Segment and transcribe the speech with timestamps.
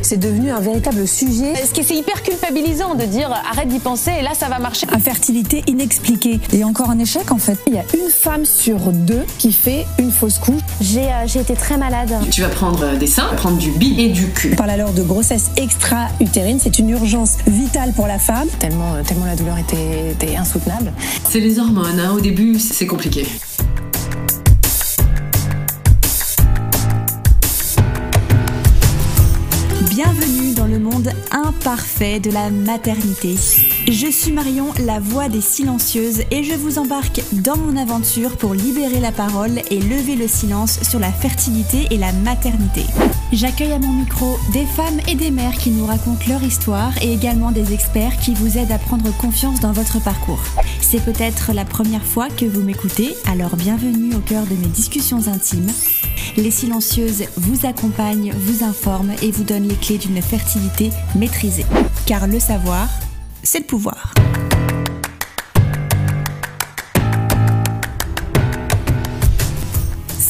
[0.00, 1.52] C'est devenu un véritable sujet.
[1.54, 4.86] Ce qui c'est hyper culpabilisant de dire arrête d'y penser et là ça va marcher?
[4.90, 7.58] Infertilité inexpliquée et encore un échec en fait.
[7.66, 10.62] Il y a une femme sur deux qui fait une fausse couche.
[10.80, 12.14] J'ai euh, été très malade.
[12.30, 14.52] Tu vas prendre des seins, prendre du bi et du cul.
[14.54, 18.48] On parle alors de grossesse extra-utérine, c'est une urgence vitale pour la femme.
[18.58, 20.92] Tellement, euh, tellement la douleur était, était insoutenable.
[21.28, 22.14] C'est les hormones, hein.
[22.16, 23.26] au début c'est compliqué.
[30.78, 33.36] Monde imparfait de la maternité.
[33.88, 38.54] Je suis Marion, la voix des silencieuses, et je vous embarque dans mon aventure pour
[38.54, 42.84] libérer la parole et lever le silence sur la fertilité et la maternité.
[43.32, 47.12] J'accueille à mon micro des femmes et des mères qui nous racontent leur histoire et
[47.12, 50.42] également des experts qui vous aident à prendre confiance dans votre parcours.
[50.80, 55.28] C'est peut-être la première fois que vous m'écoutez, alors bienvenue au cœur de mes discussions
[55.28, 55.70] intimes.
[56.36, 61.66] Les silencieuses vous accompagnent, vous informent et vous donnent les clés d'une fertilité maîtrisée.
[62.06, 62.88] Car le savoir,
[63.42, 64.14] c'est le pouvoir.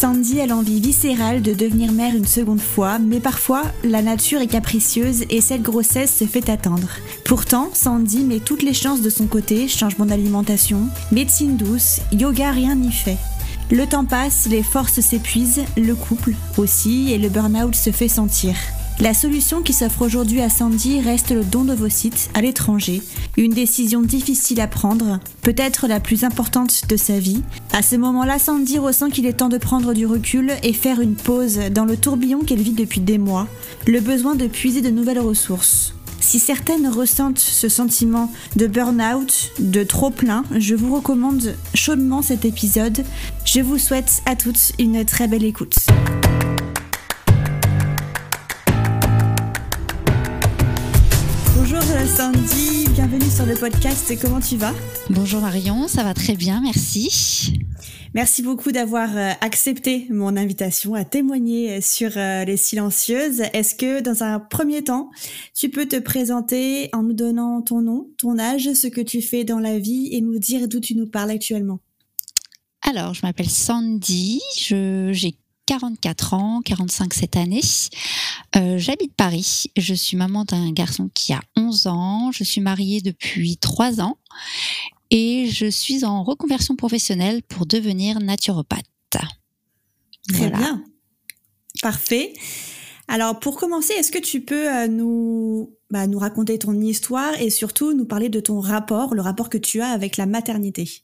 [0.03, 4.49] Sandy a l'envie viscérale de devenir mère une seconde fois, mais parfois la nature est
[4.49, 6.89] capricieuse et cette grossesse se fait attendre.
[7.25, 12.75] Pourtant, Sandy met toutes les chances de son côté, changement d'alimentation, médecine douce, yoga, rien
[12.75, 13.17] n'y fait.
[13.73, 18.55] Le temps passe, les forces s'épuisent, le couple aussi, et le burn-out se fait sentir.
[19.01, 23.01] La solution qui s'offre aujourd'hui à Sandy reste le don de vos sites à l'étranger,
[23.39, 27.43] une décision difficile à prendre, peut-être la plus importante de sa vie.
[27.73, 31.15] À ce moment-là, Sandy ressent qu'il est temps de prendre du recul et faire une
[31.15, 33.49] pause dans le tourbillon qu'elle vit depuis des mois,
[33.87, 35.95] le besoin de puiser de nouvelles ressources.
[36.23, 42.45] Si certaines ressentent ce sentiment de burn-out, de trop plein, je vous recommande chaudement cet
[42.45, 43.05] épisode.
[43.45, 45.75] Je vous souhaite à toutes une très belle écoute.
[51.57, 51.83] Bonjour
[52.17, 54.15] Sandy, bienvenue sur le podcast.
[54.23, 54.73] Comment tu vas?
[55.11, 57.59] Bonjour Marion, ça va très bien, merci.
[58.15, 63.41] Merci beaucoup d'avoir euh, accepté mon invitation à témoigner sur euh, les silencieuses.
[63.55, 65.11] Est-ce que dans un premier temps,
[65.55, 69.45] tu peux te présenter en nous donnant ton nom, ton âge, ce que tu fais
[69.45, 71.81] dans la vie et nous dire d'où tu nous parles actuellement?
[72.83, 77.63] Alors, je m'appelle Sandy, j'ai 44 ans, 45 cette année.
[78.57, 79.71] Euh, J'habite Paris.
[79.79, 82.31] Je suis maman d'un garçon qui a 11 ans.
[82.33, 84.19] Je suis mariée depuis 3 ans
[85.13, 88.87] et je suis en reconversion professionnelle pour devenir naturopathe.
[90.33, 90.83] Très bien.
[91.83, 92.33] Parfait.
[93.09, 97.51] Alors pour commencer, est-ce que tu peux euh, nous, bah, nous raconter ton histoire et
[97.51, 101.03] surtout nous parler de ton rapport, le rapport que tu as avec la maternité?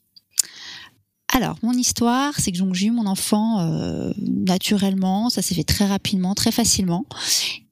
[1.31, 5.85] Alors, mon histoire, c'est que j'ai eu mon enfant euh, naturellement, ça s'est fait très
[5.85, 7.05] rapidement, très facilement.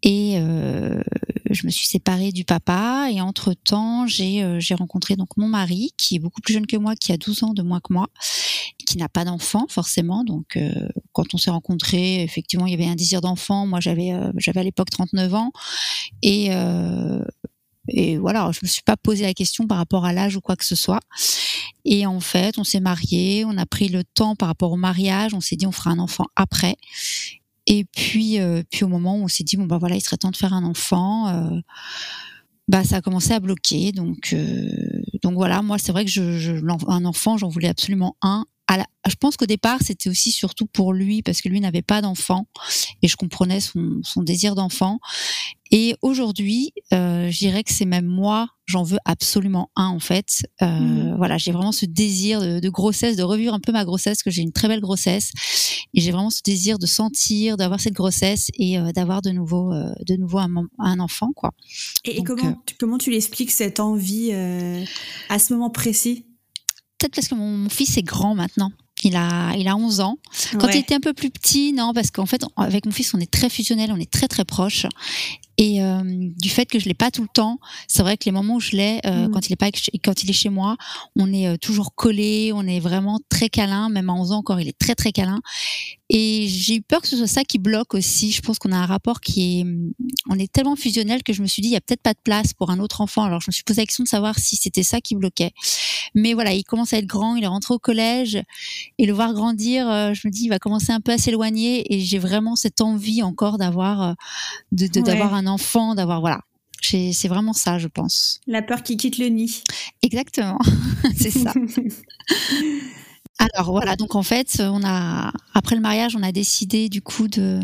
[0.03, 1.01] Et euh,
[1.49, 5.91] je me suis séparée du papa et entre-temps, j'ai euh, j'ai rencontré donc mon mari
[5.97, 8.09] qui est beaucoup plus jeune que moi, qui a 12 ans de moins que moi,
[8.85, 10.23] qui n'a pas d'enfant forcément.
[10.23, 10.59] Donc
[11.13, 13.65] quand on s'est rencontrés, effectivement, il y avait un désir d'enfant.
[13.65, 15.51] Moi, j'avais j'avais à l'époque 39 ans
[16.21, 16.51] et
[17.89, 20.55] et voilà, je me suis pas posé la question par rapport à l'âge ou quoi
[20.55, 20.99] que ce soit.
[21.89, 25.33] Et en fait, on s'est mariés, on a pris le temps par rapport au mariage,
[25.33, 26.75] on s'est dit on fera un enfant après.
[27.65, 30.17] Et puis, euh, puis au moment où on s'est dit bon bah voilà, il serait
[30.17, 31.61] temps de faire un enfant, euh,
[32.67, 33.93] bah ça a commencé à bloquer.
[33.93, 34.69] Donc euh,
[35.23, 38.45] donc voilà, moi c'est vrai que je, un enfant, j'en voulais absolument un
[39.07, 42.47] je pense qu'au départ, c'était aussi surtout pour lui, parce que lui n'avait pas d'enfant,
[43.01, 44.99] et je comprenais son, son désir d'enfant.
[45.71, 50.45] Et aujourd'hui, euh, je dirais que c'est même moi, j'en veux absolument un en fait.
[50.61, 51.15] Euh, mmh.
[51.17, 54.31] Voilà, j'ai vraiment ce désir de, de, grossesse, de revivre un peu ma grossesse, que
[54.31, 55.31] j'ai une très belle grossesse,
[55.93, 59.73] et j'ai vraiment ce désir de sentir, d'avoir cette grossesse et euh, d'avoir de nouveau,
[59.73, 60.49] de nouveau un,
[60.79, 61.51] un, enfant, quoi.
[62.05, 66.26] Et, Donc, comment, tu, comment tu l'expliques cette envie à ce moment précis?
[66.97, 68.71] Peut-être parce que mon, fils est grand maintenant.
[69.03, 70.17] Il a, il a 11 ans.
[70.59, 73.19] Quand il était un peu plus petit, non, parce qu'en fait, avec mon fils, on
[73.19, 74.87] est très fusionnel, on est très très proches.
[75.57, 78.31] Et euh, du fait que je l'ai pas tout le temps, c'est vrai que les
[78.31, 79.31] moments où je l'ai, euh, mmh.
[79.31, 79.71] quand il est pas,
[80.03, 80.77] quand il est chez moi,
[81.15, 83.89] on est euh, toujours collé, on est vraiment très câlin.
[83.89, 85.41] Même à 11 ans encore, il est très très câlin.
[86.09, 88.31] Et j'ai eu peur que ce soit ça qui bloque aussi.
[88.31, 89.65] Je pense qu'on a un rapport qui est,
[90.29, 92.19] on est tellement fusionnel que je me suis dit, il y a peut-être pas de
[92.23, 93.23] place pour un autre enfant.
[93.23, 95.51] Alors je me suis posé la question de savoir si c'était ça qui bloquait.
[96.15, 98.41] Mais voilà, il commence à être grand, il est rentré au collège
[98.97, 101.93] et le voir grandir, euh, je me dis, il va commencer un peu à s'éloigner
[101.93, 104.13] et j'ai vraiment cette envie encore d'avoir, euh,
[104.71, 106.41] de, d'avoir un enfant, d'avoir voilà.
[106.81, 108.39] C'est vraiment ça, je pense.
[108.47, 109.63] La peur qui quitte le nid.
[110.03, 110.59] Exactement,
[111.17, 111.53] c'est ça.
[113.39, 117.27] Alors voilà, donc en fait, on a après le mariage, on a décidé du coup
[117.27, 117.59] de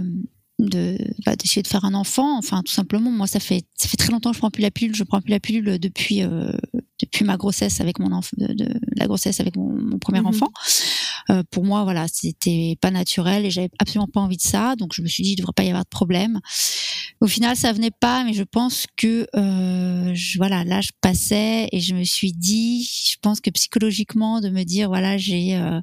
[0.59, 2.37] de bah, d'essayer de faire un enfant.
[2.37, 4.71] Enfin tout simplement moi ça fait ça fait très longtemps que je prends plus la
[4.71, 4.95] pilule.
[4.95, 6.51] Je prends plus la pilule depuis euh,
[6.99, 10.27] depuis ma grossesse avec mon enfant de, la grossesse avec mon, premier mhm.
[10.27, 10.51] enfant.
[11.29, 14.75] Euh, pour moi voilà c'était pas naturel et j'avais absolument pas envie de ça.
[14.75, 16.39] Donc je me suis dit il devrait pas y avoir de problème.
[17.19, 21.67] Au final ça venait pas mais je pense que euh, je, voilà là je passais
[21.71, 25.81] et je me suis dit je pense que psychologiquement de me dire voilà j'ai euh,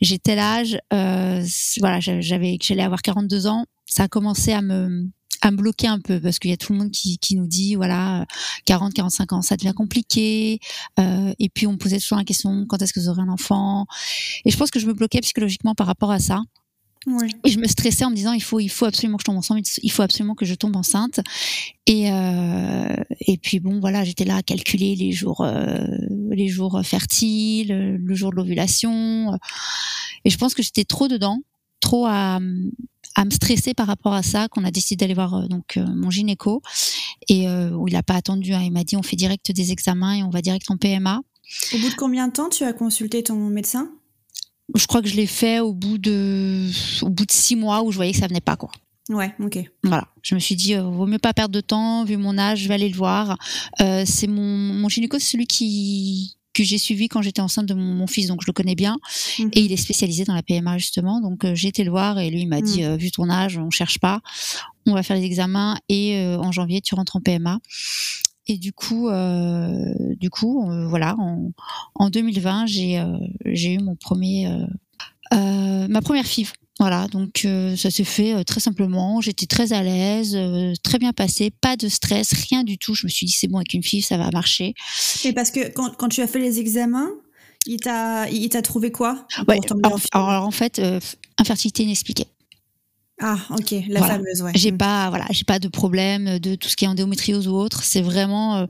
[0.00, 1.44] j'ai tel âge euh,
[1.80, 5.08] voilà j'avais j'allais avoir 42 ans ça a commencé à me
[5.42, 7.46] à me bloquer un peu parce qu'il y a tout le monde qui, qui nous
[7.46, 8.26] dit voilà
[8.64, 10.60] 40 45 ans ça devient compliqué
[10.98, 13.28] euh, et puis on me posait toujours la question quand est-ce que vous aurez un
[13.28, 13.86] enfant?
[14.44, 16.42] Et je pense que je me bloquais psychologiquement par rapport à ça
[17.06, 17.28] ouais.
[17.44, 19.36] et je me stressais en me disant il faut il faut absolument que je tombe
[19.36, 21.20] enceinte il faut absolument que je tombe enceinte
[21.86, 25.78] et euh, et puis bon voilà j'étais là à calculer les jours euh,
[26.30, 29.38] les jours fertiles le jour de l'ovulation
[30.24, 31.40] et je pense que j'étais trop dedans
[31.80, 32.40] trop à
[33.14, 36.10] à me stresser par rapport à ça qu'on a décidé d'aller voir euh, donc mon
[36.10, 36.60] gynéco
[37.28, 38.52] et où il a pas attendu.
[38.52, 41.22] Hein, il m'a dit on fait direct des examens et on va direct en PMA.
[41.74, 43.90] Au bout de combien de temps tu as consulté ton médecin?
[44.74, 46.68] Je crois que je l'ai fait au bout de
[47.02, 48.70] au bout de six mois où je voyais que ça venait pas quoi.
[49.08, 49.58] Ouais, ok.
[49.84, 52.68] Voilà, je me suis dit, vaut mieux pas perdre de temps, vu mon âge, je
[52.68, 53.38] vais aller le voir.
[53.78, 58.06] c'est mon, mon gynéco, c'est celui qui, que j'ai suivi quand j'étais enceinte de mon,
[58.06, 58.96] fils, donc je le connais bien.
[59.38, 59.50] Mhm.
[59.52, 62.30] Et il est spécialisé dans la PMA justement, donc euh, j'ai été le voir et
[62.30, 62.92] lui il m'a dit, mhm.
[62.92, 64.20] euh, vu ton âge, on cherche pas,
[64.86, 67.58] on va faire les examens et euh, en janvier tu rentres en PMA.
[68.46, 69.08] Et du coup,
[70.18, 71.50] du coup, voilà, en,
[71.94, 73.02] en 2020, j'ai
[73.44, 74.48] j'ai eu mon premier,
[75.32, 76.52] ma première FIV.
[76.78, 79.22] Voilà, donc euh, ça s'est fait euh, très simplement.
[79.22, 82.94] J'étais très à l'aise, euh, très bien passé, pas de stress, rien du tout.
[82.94, 84.74] Je me suis dit c'est bon avec une fille, ça va marcher.
[85.24, 87.08] Et parce que quand, quand tu as fait les examens,
[87.66, 89.26] il t'a il t'a trouvé quoi
[90.12, 90.82] alors, en fait,
[91.38, 92.26] infertilité inexpliquée.
[93.20, 94.52] Ah ok, la fameuse ouais.
[94.54, 94.78] J'ai mm.
[94.78, 97.82] pas voilà, j'ai pas de problème de tout ce qui est endométriose ou autre.
[97.82, 98.66] C'est vraiment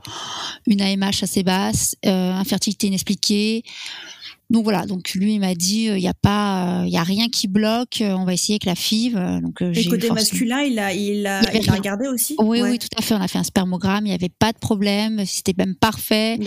[0.67, 3.65] une AMH assez basse, infertilité inexpliquée.
[4.51, 7.29] Donc voilà, donc lui il m'a dit il y a pas il y a rien
[7.29, 9.15] qui bloque, on va essayer avec la FIV.
[9.43, 12.89] Donc Et côté masculin, il a il a, il a regardé aussi Oui oui, tout
[12.97, 15.75] à fait, on a fait un spermogramme, il y avait pas de problème, c'était même
[15.75, 16.39] parfait.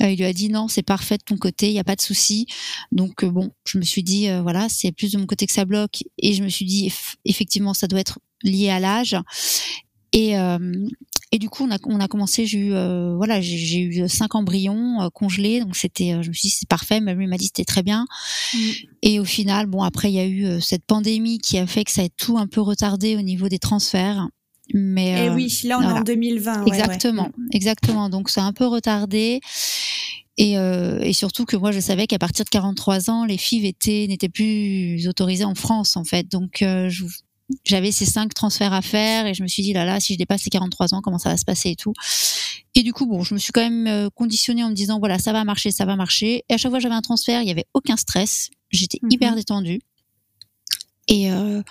[0.00, 1.96] Euh, il lui a dit non, c'est parfait de ton côté, il y a pas
[1.96, 2.46] de souci.
[2.92, 5.52] Donc euh, bon, je me suis dit euh, voilà, c'est plus de mon côté que
[5.52, 6.92] ça bloque et je me suis dit
[7.24, 9.16] effectivement ça doit être lié à l'âge.
[10.12, 10.34] Et,
[11.30, 12.46] et du coup, on a, on a commencé.
[12.46, 16.32] J'ai eu, euh, voilà, j'ai eu cinq embryons euh, congelés, donc c'était, euh, je me
[16.32, 17.00] suis dit c'est parfait.
[17.00, 18.06] Mais lui m'a dit c'était très bien.
[18.54, 18.58] Mm.
[19.02, 21.90] Et au final, bon, après il y a eu cette pandémie qui a fait que
[21.90, 24.26] ça a tout un peu retardé au niveau des transferts.
[24.74, 26.66] Mais et eh oui, là on est en 2020.
[26.66, 27.48] exactement, mm.
[27.52, 28.08] exactement.
[28.08, 29.40] Donc c'est un peu retardé.
[30.40, 33.64] Et, euh, et, surtout que moi, je savais qu'à partir de 43 ans, les FIV
[33.64, 36.28] étaient n'étaient plus autorisées en France, en fait.
[36.30, 37.04] Donc, euh, je,
[37.64, 40.18] j'avais ces cinq transferts à faire et je me suis dit là là si je
[40.18, 41.92] dépasse les 43 ans comment ça va se passer et tout.
[42.74, 45.18] Et du coup bon je me suis quand même euh, conditionnée en me disant voilà
[45.18, 46.44] ça va marcher ça va marcher.
[46.48, 48.50] Et à chaque fois que j'avais un transfert il y avait aucun stress.
[48.70, 49.12] J'étais mhm.
[49.12, 49.80] hyper détendue.
[51.08, 51.62] Et euh,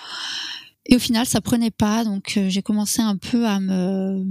[0.85, 2.03] et au final ça prenait pas.
[2.03, 4.25] Donc euh, j'ai commencé un peu à me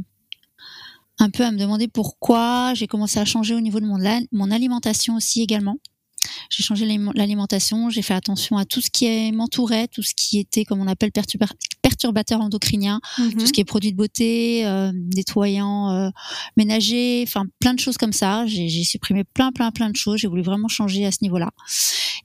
[1.19, 2.75] un peu à me demander pourquoi.
[2.75, 3.99] J'ai commencé à changer au niveau de mon
[4.33, 5.79] mon alimentation aussi également
[6.51, 10.65] j'ai changé l'alimentation, j'ai fait attention à tout ce qui m'entourait, tout ce qui était,
[10.65, 11.11] comme on appelle,
[11.83, 13.53] perturbateur endocrinien, tout ce mhm.
[13.53, 16.11] qui est produits de beauté, euh, nettoyants euh,
[16.57, 18.47] ménagers, enfin plein de choses comme ça.
[18.47, 20.21] J'ai supprimé plein, plein, plein de choses.
[20.21, 21.51] J'ai voulu vraiment changer à ce niveau-là.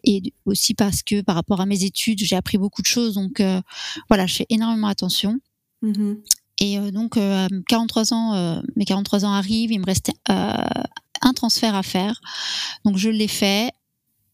[0.03, 3.15] Et aussi parce que par rapport à mes études, j'ai appris beaucoup de choses.
[3.15, 3.61] Donc euh,
[4.09, 5.37] voilà, je fais énormément attention.
[5.81, 6.21] Mhm.
[6.59, 7.17] Et donc,
[7.69, 12.21] 43 ans, mes 43 ans arrivent, il me restait un transfert à faire.
[12.85, 13.71] Donc je l'ai fait.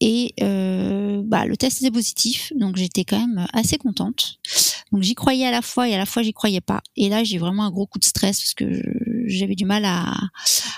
[0.00, 4.38] Et euh, bah, le test était positif, donc j'étais quand même assez contente.
[4.92, 6.82] Donc j'y croyais à la fois et à la fois j'y croyais pas.
[6.96, 8.80] Et là j'ai vraiment un gros coup de stress parce que
[9.26, 10.14] j'avais du mal à,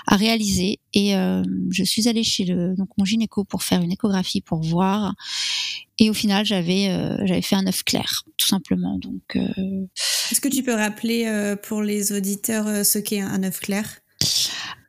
[0.07, 0.79] à réaliser.
[0.93, 4.61] Et euh, je suis allée chez le donc mon gynéco pour faire une échographie pour
[4.61, 5.13] voir.
[5.99, 8.97] Et au final j'avais euh, j'avais fait un œuf clair tout simplement.
[8.97, 9.37] Donc
[10.31, 13.99] est-ce que tu peux rappeler pour les auditeurs ce qu'est un œuf clair?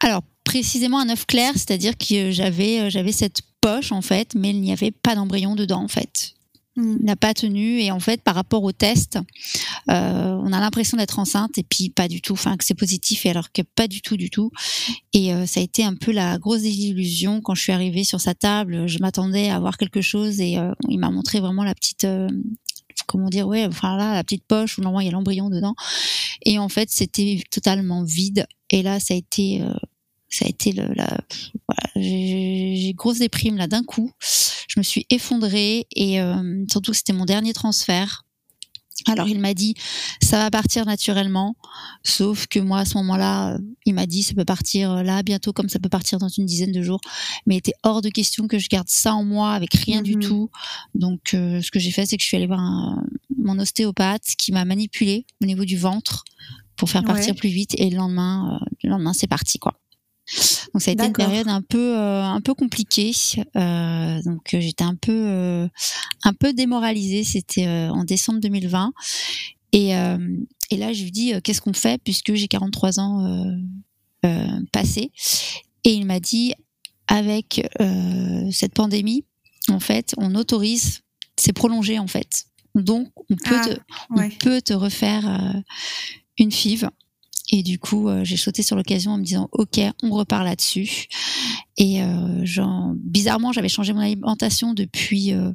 [0.01, 4.61] Alors précisément un œuf clair, c'est-à-dire que j'avais j'avais cette poche en fait, mais il
[4.61, 6.35] n'y avait pas d'embryon dedans en fait.
[6.77, 9.19] Il n'a pas tenu et en fait par rapport au test,
[9.91, 13.27] euh, on a l'impression d'être enceinte et puis pas du tout, enfin que c'est positif
[13.27, 14.51] et alors que pas du tout du tout.
[15.13, 18.23] Et euh, ça a été un peu la grosse désillusion quand je suis arrivée sur
[18.23, 18.87] sa table.
[18.87, 22.07] Je m'attendais à voir quelque chose et euh, il m'a montré vraiment la petite
[23.07, 25.75] comment dire ouais enfin là la petite poche où normalement il y a l'embryon dedans
[26.45, 29.63] et en fait c'était totalement vide et là ça a été
[30.35, 31.19] ça a été le, la,
[31.69, 34.11] voilà, j'ai grosse déprime là d'un coup.
[34.69, 38.25] Je me suis effondrée et euh, surtout c'était mon dernier transfert.
[39.09, 39.75] Alors il m'a dit
[40.23, 41.57] ça va partir naturellement,
[42.05, 45.69] sauf que moi à ce moment-là, il m'a dit ça peut partir là bientôt comme
[45.69, 47.01] ça peut partir dans une dizaine de jours,
[47.47, 50.15] mais il était hors de question que je garde ça en moi avec rien du
[50.17, 50.23] Mhm.
[50.23, 50.51] tout.
[50.95, 53.03] Donc euh, ce que j'ai fait c'est que je suis allée voir un-
[53.37, 56.23] mon ostéopathe qui m'a manipulé au niveau du ventre
[56.77, 57.39] pour faire partir Ouais.
[57.41, 59.75] plus vite et le lendemain euh, le lendemain c'est parti quoi.
[60.73, 63.13] Donc ça a été une période un peu euh, un peu compliquée.
[63.57, 65.69] Euh, donc euh, j'étais un peu euh,
[66.23, 67.25] un peu démoralisée.
[67.25, 68.93] C'était en décembre 2020
[69.73, 73.47] et et là je lui dis qu'est-ce qu'on fait puisque j'ai 43 ans
[74.73, 75.11] passés
[75.85, 76.55] et il m'a dit
[77.09, 77.67] avec
[78.51, 79.25] cette pandémie
[79.69, 81.01] en fait on autorise
[81.37, 83.71] c'est prolongé en fait donc on peut Ah, te,
[84.15, 84.31] ouais.
[84.33, 85.63] on peut te refaire
[86.39, 86.89] une FIV.
[87.55, 91.07] Et du coup, euh, j'ai sauté sur l'occasion en me disant, OK, on repart là-dessus.
[91.77, 95.53] Et euh, genre, bizarrement, j'avais changé mon alimentation depuis, euh,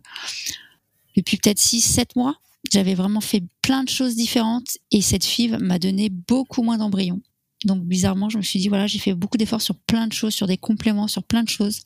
[1.16, 2.36] depuis peut-être 6-7 mois.
[2.72, 7.22] J'avais vraiment fait plein de choses différentes et cette FIV m'a donné beaucoup moins d'embryons.
[7.66, 10.34] Donc bizarrement, je me suis dit, voilà, j'ai fait beaucoup d'efforts sur plein de choses,
[10.34, 11.82] sur des compléments, sur plein de choses.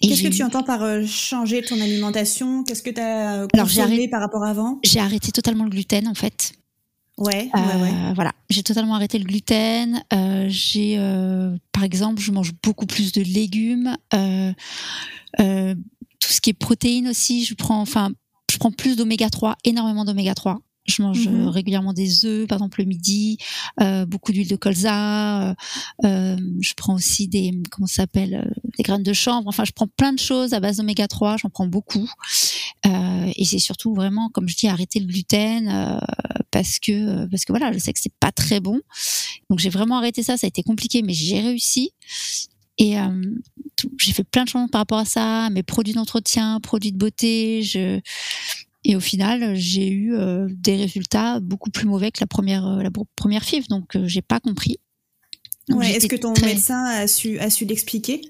[0.00, 2.64] Qu'est-ce que tu entends par euh, changer ton alimentation?
[2.64, 4.80] Qu'est-ce que tu as consommé arrêté- par rapport à avant?
[4.82, 6.54] J'ai arrêté totalement le gluten en fait.
[7.18, 8.12] Ouais, Euh.
[8.14, 10.02] Voilà, j'ai totalement arrêté le gluten.
[10.12, 13.96] Euh, j'ai, euh, par exemple, je mange beaucoup plus de légumes.
[15.38, 18.12] Tout ce qui est protéines aussi, je prends, enfin,
[18.50, 20.60] je prends plus d'oméga 3, énormément d'oméga 3.
[20.84, 21.42] Je mange Mhm.
[21.46, 23.38] euh, régulièrement des œufs, par exemple le midi,
[23.80, 25.50] euh, beaucoup d'huile de colza.
[25.50, 25.54] euh,
[26.04, 29.46] euh, je prends aussi des, comment s'appelle, euh, des graines de chanvre.
[29.46, 31.36] Enfin, je prends plein de choses à base d'oméga 3.
[31.36, 32.10] J'en prends beaucoup.
[32.86, 35.98] Euh, et c'est surtout vraiment, comme je dis, arrêter le gluten euh,
[36.50, 38.80] parce que parce que voilà, je sais que c'est pas très bon.
[39.50, 40.36] Donc j'ai vraiment arrêté ça.
[40.36, 41.90] Ça a été compliqué, mais j'ai réussi.
[42.78, 43.22] Et euh,
[43.98, 47.62] j'ai fait plein de changements par rapport à ça, mes produits d'entretien, produits de beauté.
[47.62, 48.00] Je
[48.84, 52.82] et au final, j'ai eu euh, des résultats beaucoup plus mauvais que la première euh,
[52.82, 53.68] la première FIV.
[53.68, 54.78] Donc euh, j'ai pas compris.
[55.68, 58.20] Ouais, Est-ce que ton très- médecin a su, a su l'expliquer?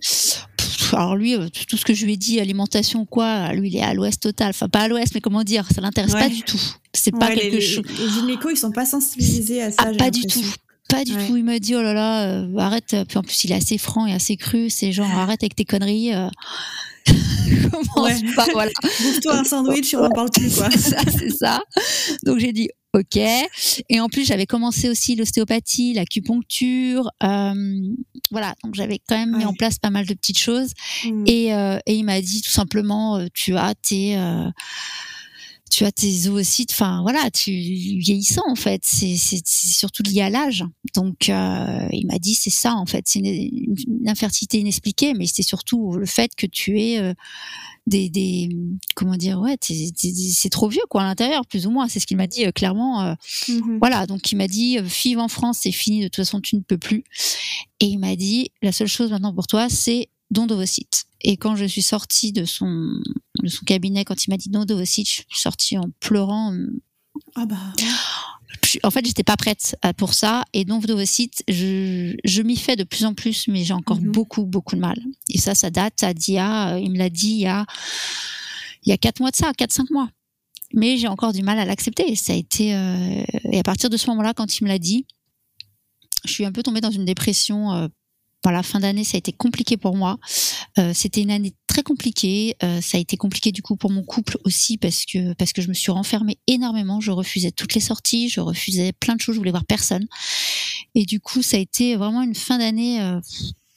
[0.92, 3.82] Alors lui, euh, tout ce que je lui ai dit, alimentation quoi, lui il est
[3.82, 4.50] à l'ouest total.
[4.50, 6.20] Enfin pas à l'ouest, mais comment dire, ça l'intéresse Ouais.
[6.20, 6.60] pas du tout.
[6.92, 7.84] C'est pas quelque les, chose.
[7.98, 9.76] les, gynécos, ils sont pas sensibilisés à ça.
[9.86, 10.44] Ah, pas du tout.
[10.90, 11.26] Pas du Ouais.
[11.26, 11.36] tout.
[11.38, 12.94] Il m'a dit, oh là là, euh, arrête.
[13.08, 14.68] Puis en plus, il est assez franc et assez cru.
[14.68, 16.12] C'est genre, arrête avec tes conneries.
[16.14, 16.28] euh.
[17.70, 18.34] Commence Ouais.
[18.34, 18.70] pas, voilà.
[18.82, 20.70] Bouffe-toi un sandwich et on en parle plus, quoi.
[20.72, 21.60] c'est ça, c'est ça.
[22.24, 23.16] Donc j'ai dit ok.
[23.88, 27.54] Et en plus j'avais commencé aussi l'ostéopathie, l'acupuncture, euh,
[28.30, 28.54] voilà.
[28.64, 30.72] Donc j'avais quand même mis en place pas mal de petites choses.
[31.04, 31.24] Mm.
[31.26, 34.48] Et, euh, et il m'a dit tout simplement, euh, tu as tes euh,
[35.72, 40.64] tu as tes oocytes, enfin voilà, tu vieillissant en fait, c'est surtout lié à l'âge.
[40.94, 45.26] Donc euh, il m'a dit c'est ça en fait, c'est une, une infertilité inexpliquée, mais
[45.26, 47.14] c'est surtout le fait que tu es euh,
[47.86, 48.48] des des
[48.94, 52.16] comment dire ouais, c'est trop vieux quoi à l'intérieur plus ou moins, c'est ce qu'il
[52.18, 53.02] m'a dit euh, clairement.
[53.02, 53.14] euh,
[53.48, 53.78] Mhm.
[53.78, 56.54] voilà, donc il m'a dit euh, FIV en France, c'est fini, de toute façon tu
[56.56, 57.02] ne peux plus.
[57.80, 61.04] Et il m'a dit la seule chose maintenant pour toi, c'est don d'ovocytes.
[61.22, 63.00] Et quand je suis sortie de son
[63.42, 66.54] de son cabinet, quand il m'a dit don d'ovocytes, je suis sortie en pleurant.
[67.34, 67.56] Ah bah.
[68.84, 70.44] En fait, j'étais pas prête pour ça.
[70.52, 74.12] Et don d'ovocytes, je, je m'y fais de plus en plus, mais j'ai encore Mhm.
[74.12, 74.98] beaucoup beaucoup de mal.
[75.30, 77.46] Et ça, ça date à d'il y a, euh, il me l'a dit il y
[77.46, 77.64] a
[78.84, 80.08] il y a quatre mois de ça, quatre cinq mois.
[80.74, 82.14] Mais j'ai encore du mal à l'accepter.
[82.16, 85.06] Ça a été euh, et à partir de ce moment-là, quand il me l'a dit,
[86.24, 87.72] je suis un peu tombée dans une dépression.
[87.72, 87.88] Euh,
[88.44, 90.18] voilà, fin d'année, ça a été compliqué pour moi.
[90.78, 92.56] Euh, C'était une année très compliquée.
[92.62, 95.62] Euh, ça a été compliqué du coup pour mon couple aussi parce que parce que
[95.62, 97.00] je me suis renfermée énormément.
[97.00, 99.34] Je refusais toutes les sorties, je refusais plein de choses.
[99.36, 100.06] Je voulais voir personne.
[100.94, 103.20] Et du coup, ça a été vraiment une fin d'année euh,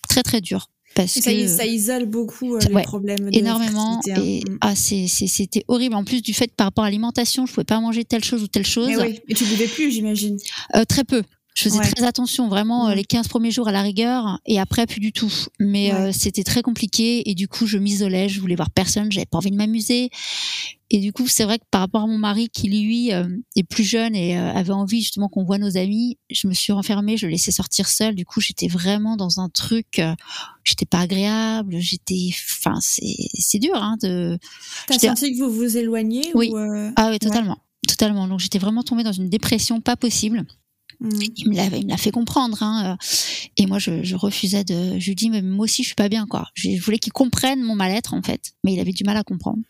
[0.09, 3.37] très très dure parce Et ça, que is- ça isole beaucoup Ouais, les problèmes de
[3.37, 4.51] énormément et hein.
[4.51, 4.57] Mm.
[4.61, 8.05] ah c'était horrible en plus du fait par rapport à l'alimentation je pouvais pas manger
[8.05, 9.19] telle chose ou telle chose Mais oui.
[9.27, 10.37] Et tu buvais plus, j'imagine.
[10.75, 11.21] Euh, très peu
[11.55, 11.89] je faisais Ouais.
[11.91, 15.11] très attention vraiment euh, les 15 premiers jours à la rigueur et après plus du
[15.13, 15.31] tout.
[15.59, 15.99] Mais Ouais.
[15.99, 19.37] euh, c'était très compliqué et du coup je m'isolais je voulais voir personne j'avais pas
[19.37, 20.09] envie de m'amuser.
[20.91, 23.63] Et du coup c'est vrai que par rapport à mon mari qui lui euh, est
[23.63, 27.15] plus jeune et euh, avait envie justement qu'on voit nos amis je me suis renfermée
[27.17, 30.01] je le laissais sortir seul du coup j'étais vraiment dans un truc
[30.65, 34.37] j'étais pas agréable j'étais enfin c'est dur hein de
[34.87, 36.49] T'as senti que vous vous éloignez Oui.
[36.51, 37.57] ou, euh, ah oui totalement.
[37.87, 38.27] Totalement.
[38.27, 40.43] Donc j'étais vraiment tombée dans une dépression pas possible
[40.99, 41.09] mm.
[41.37, 43.05] il me l'a il me l'a fait comprendre hein, euh,
[43.57, 46.09] et moi je, je refusais de je lui dis mais moi aussi je suis pas
[46.09, 46.47] bien quoi.
[46.53, 48.53] Je, je voulais qu'il comprenne mon mal-être en fait.
[48.63, 49.61] Mais il avait du mal à comprendre.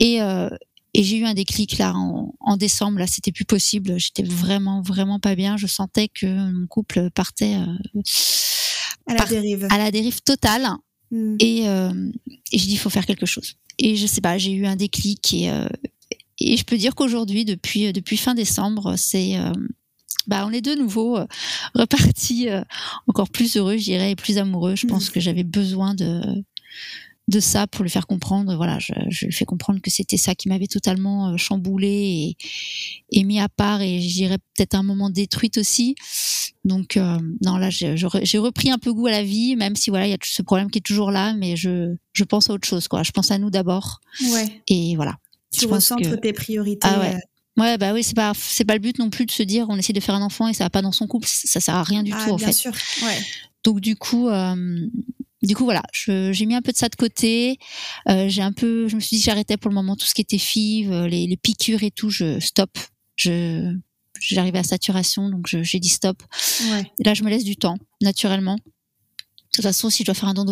[0.00, 0.48] Et euh,
[0.96, 3.06] et j'ai eu un déclic là en, en décembre là.
[3.06, 3.98] C'était plus possible.
[3.98, 5.56] J'étais vraiment vraiment pas bien.
[5.56, 8.00] Je sentais que mon couple partait euh,
[9.06, 9.66] À la par- dérive.
[9.70, 10.68] à la dérive totale.
[11.10, 11.36] Mm.
[11.40, 11.92] et, euh,
[12.52, 13.54] et j'ai dit il faut faire quelque chose.
[13.78, 15.50] Et je sais pas j'ai eu un déclic et
[16.40, 19.34] et je peux dire qu'aujourd'hui, depuis depuis fin décembre, c'est
[20.26, 21.26] bah, on est de nouveau euh,
[21.74, 22.62] reparti euh,
[23.06, 24.76] encore plus heureux, je dirais, et plus amoureux.
[24.76, 25.12] Je pense mm.
[25.12, 26.22] que j'avais besoin de
[27.26, 28.54] de ça pour lui faire comprendre.
[28.54, 32.36] Voilà, je, je lui fais comprendre que c'était ça qui m'avait totalement euh, chamboulé et,
[33.18, 35.94] et mis à part, et je dirais peut-être un moment détruite aussi.
[36.64, 36.98] Donc
[37.42, 40.14] non, là, j'ai repris un peu goût à la vie, même si voilà, il y
[40.14, 43.02] a ce problème qui est toujours là, mais je je pense à autre chose, quoi.
[43.02, 44.00] Je pense à nous d'abord.
[44.32, 44.62] Ouais.
[44.68, 45.16] Et voilà.
[45.52, 46.88] Tu recentres tes priorités.
[46.90, 47.20] Ah ouais.
[47.56, 49.76] Ouais, bah oui, c'est pas c'est pas le but non plus de se dire on
[49.76, 51.84] essaie de faire un enfant et ça va pas dans son couple, ça sert à
[51.84, 52.52] rien du ah, tout en bien fait.
[52.52, 52.72] sûr.
[53.02, 53.18] Ouais.
[53.62, 54.86] Donc du coup, euh,
[55.42, 57.58] du coup voilà, j'ai mis un peu de ça de côté.
[58.08, 60.22] Euh, j'ai un peu, je me suis dit j'arrêtais pour le moment tout ce qui
[60.22, 62.76] était FIV, euh, les, les piqûres et tout, je stop.
[63.16, 63.72] Je
[64.20, 66.22] j'arrivais à saturation, donc j'ai dit stop.
[66.70, 66.90] Ouais.
[66.98, 68.56] Et là, je me laisse du temps naturellement.
[68.56, 68.62] De
[69.52, 70.46] toute façon, si je dois faire un don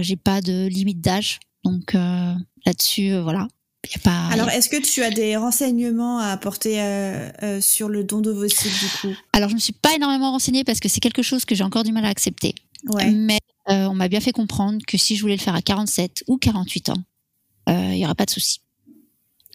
[0.00, 3.48] j'ai pas de limite d'âge, donc là-dessus, voilà.
[4.30, 8.78] Alors, est-ce que tu as des renseignements à apporter euh, euh, sur le don d'ovocytes
[8.78, 9.16] du coup?
[9.32, 11.64] Alors, je ne me suis pas énormément renseignée parce que c'est quelque chose que j'ai
[11.64, 12.54] encore du mal à accepter.
[12.86, 13.10] Ouais.
[13.10, 13.38] Mais
[13.70, 16.38] euh, on m'a bien fait comprendre que si je voulais le faire à 47 ou
[16.38, 17.02] 48 ans,
[17.68, 18.60] il n'y aura pas de souci.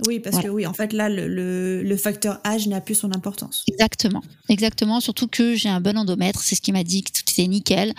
[0.08, 3.64] Oui, parce que oui, en fait, là, le, le, facteur âge n'a plus son importance.
[3.68, 5.00] Exactement, exactement.
[5.00, 7.94] Surtout que j'ai un bon endomètre, c'est ce qui m'a dit que tout était nickel,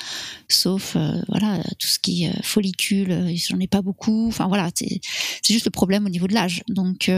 [0.49, 4.27] sauf euh, voilà tout ce qui est euh, follicule, euh, j'en ai pas beaucoup.
[4.27, 5.01] Enfin voilà, c'est
[5.49, 6.65] juste le problème au niveau de l'âge.
[6.69, 7.09] Donc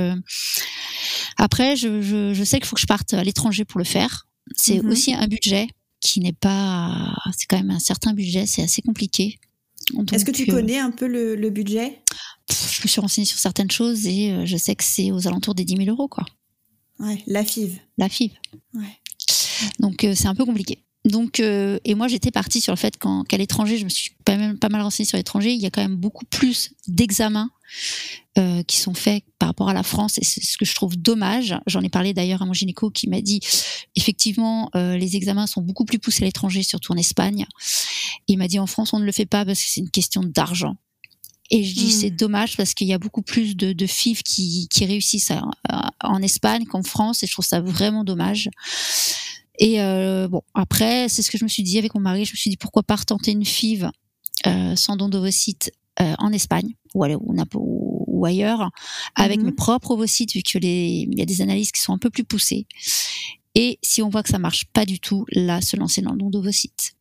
[1.39, 4.27] après, je, je, je, sais qu'il faut que je parte à l'étranger pour le faire.
[4.55, 4.91] C'est mhm.
[4.91, 5.69] aussi un budget
[6.01, 9.39] qui n'est pas, c'est quand même un certain budget, c'est assez compliqué.
[10.13, 12.01] Est-ce que tu connais un peu le, le budget?
[12.49, 15.55] Je me suis renseignée sur certaines choses et euh, je sais que c'est aux alentours
[15.55, 16.25] des 10 000 euros, quoi.
[16.99, 17.79] Ouais, la FIV.
[17.99, 18.33] La FIV.
[18.75, 19.01] Ouais.
[19.79, 20.85] Donc euh, c'est un peu compliqué.
[21.07, 24.37] Donc euh, et moi j'étais partie sur le fait qu'à l'étranger, je me suis pas
[24.37, 27.49] même pas mal renseignée sur l'étranger, il y a quand même beaucoup plus d'examens
[28.39, 30.97] euh, qui sont faits par rapport à la France et c'est ce que je trouve
[30.97, 31.57] dommage.
[31.69, 33.39] J'en ai parlé d'ailleurs à mon gynéco qui m'a dit
[33.95, 37.47] effectivement euh, les examens sont beaucoup plus poussés à l'étranger, surtout en Espagne.
[38.27, 40.25] Il m'a dit en France on ne le fait pas parce que c'est une question
[40.25, 40.75] d'argent.
[41.53, 42.01] Et je dis, hmm.
[42.01, 45.31] c'est dommage parce qu'il y a beaucoup plus de, de FIV qui, qui réussissent
[46.03, 48.51] en Espagne qu'en France et je trouve ça vraiment dommage.
[49.59, 52.25] Et euh, bon, après, c'est ce que je me suis dit avec mon mari.
[52.25, 53.91] Je me suis dit, pourquoi pas retenter une FIV
[54.47, 58.71] euh, sans don d'ovocytes euh, en Espagne ou, ou, ou ailleurs
[59.15, 59.47] avec hmm.
[59.47, 62.11] mes propres ovocytes vu que les, il y a des analyses qui sont un peu
[62.11, 62.67] plus poussées.
[63.55, 66.19] Et si on voit que ça marche pas du tout, là, se lancer dans le
[66.19, 66.93] don d'ovocytes.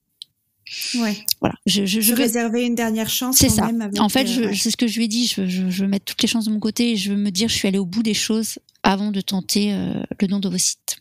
[0.96, 1.18] Ouais.
[1.42, 1.56] Voilà.
[1.66, 3.38] Je, je, je vais réserver une dernière chance.
[3.38, 3.68] C'est ça.
[3.68, 5.28] Même avec, en fait, euh, c'est ce que je lui ai dit.
[5.28, 7.30] Je, je, je, veux mettre toutes les chances de mon côté et je veux me
[7.30, 10.98] dire, je suis allée au bout des choses avant de tenter euh, le don d'ovocytes.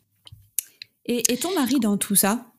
[1.07, 2.53] Et, et ton mari dans tout ça?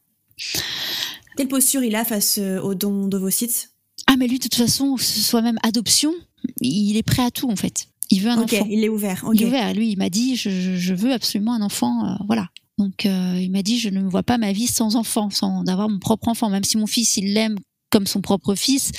[1.38, 3.72] Quelle posture il a face euh, au don d'ovocytes
[4.08, 6.14] Ah, mais lui, de toute façon, que ce soit même adoption,
[6.62, 7.90] il est prêt à tout en fait.
[8.12, 8.68] Il veut un okay, enfant.
[8.70, 9.24] Il est ouvert.
[9.26, 9.38] Okay.
[9.38, 9.74] Il est ouvert.
[9.74, 12.06] Lui, il m'a dit, je, je, veux absolument un enfant.
[12.06, 12.50] Euh, voilà.
[12.78, 15.64] Donc, euh, il m'a dit, je ne me vois pas ma vie sans enfant, sans
[15.64, 16.50] d'avoir mon propre enfant.
[16.50, 17.58] Même si mon fils, il l'aime
[17.90, 18.92] comme son propre fils,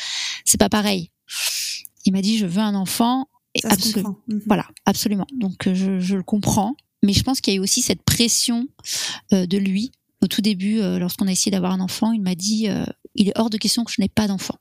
[0.44, 1.10] c'est pas pareil.
[2.04, 3.28] Il m'a dit, je veux un enfant.
[3.54, 4.18] Et Ça absolument.
[4.28, 4.42] -hmm.
[4.46, 5.26] Voilà, absolument.
[5.32, 6.74] Donc, je, je le comprends.
[7.06, 8.66] Mais je pense qu'il y a eu aussi cette pression
[9.32, 9.92] euh, de lui.
[10.22, 13.28] Au tout début, euh, lorsqu'on a essayé d'avoir un enfant, il m'a dit, euh, il
[13.28, 14.56] est hors de question que je n'ai pas d'enfant.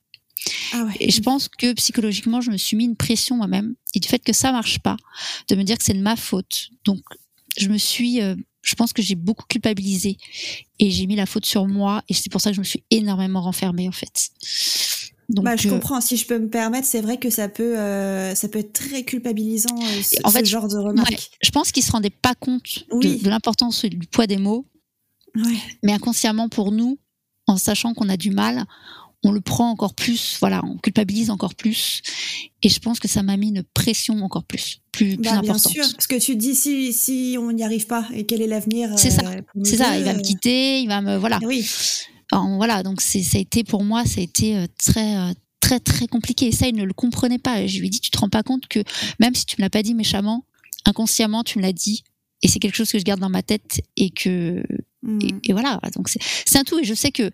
[0.74, 0.94] Ah ouais.
[1.00, 3.74] Et je pense que psychologiquement, je me suis mis une pression moi-même.
[3.96, 4.96] Et du fait que ça marche pas,
[5.48, 6.70] de me dire que c'est de ma faute.
[6.84, 7.02] Donc,
[7.58, 10.18] je me suis, euh, je pense que j'ai beaucoup culpabilisé
[10.80, 12.04] et j'ai mis la faute sur moi.
[12.10, 14.30] Et c'est pour ça que je me suis énormément renfermée en fait.
[15.30, 16.02] Donc, bah, je euh, comprends.
[16.02, 19.04] Si je peux me permettre, c'est vrai que ça peut, euh, ça peut être très
[19.04, 21.10] culpabilisant euh, ce, en fait, ce genre de remarques.
[21.10, 23.18] Ouais, je pense qu'il se rendait pas compte Oui.
[23.18, 24.66] de, de l'importance du poids des mots,
[25.36, 25.56] Ouais.
[25.84, 26.98] mais inconsciemment pour nous,
[27.48, 28.66] en sachant qu'on a du mal,
[29.24, 32.02] on le prend encore plus, voilà, on culpabilise encore plus.
[32.62, 35.52] Et je pense que ça m'a mis une pression encore plus, plus, plus Bah, bien
[35.52, 35.72] importante.
[35.74, 38.48] sûr, parce que tu te dis si, si on n'y arrive pas et quel est
[38.48, 41.40] l'avenir C'est ça, euh, C'est ça, il va me quitter, il va me, voilà.
[41.44, 41.68] Oui,
[42.32, 46.08] Voilà, donc ça a été pour moi, ça a été euh, très, euh, très, très
[46.08, 46.48] compliqué.
[46.48, 47.66] Et ça, il ne le comprenait pas.
[47.68, 48.80] Je lui ai dit, tu te rends pas compte que
[49.20, 50.46] même si tu me l'as pas dit méchamment,
[50.86, 52.04] inconsciemment, tu me l'as dit.
[52.42, 54.64] Et c'est quelque chose que je garde dans ma tête et que,
[55.04, 55.20] Mm.
[55.22, 55.80] et, et voilà.
[55.96, 56.80] Donc c'est, un tout.
[56.80, 57.30] Et je sais que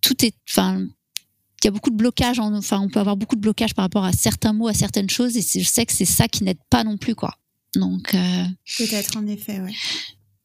[0.00, 2.38] tout est, enfin, il y a beaucoup de blocages.
[2.38, 5.10] en- Enfin, on peut avoir beaucoup de blocages par rapport à certains mots, à certaines
[5.10, 5.36] choses.
[5.36, 7.34] Et je sais que c'est ça qui n'aide pas non plus, quoi.
[7.74, 8.44] Donc, euh,
[8.78, 9.74] peut-être en effet, ouais.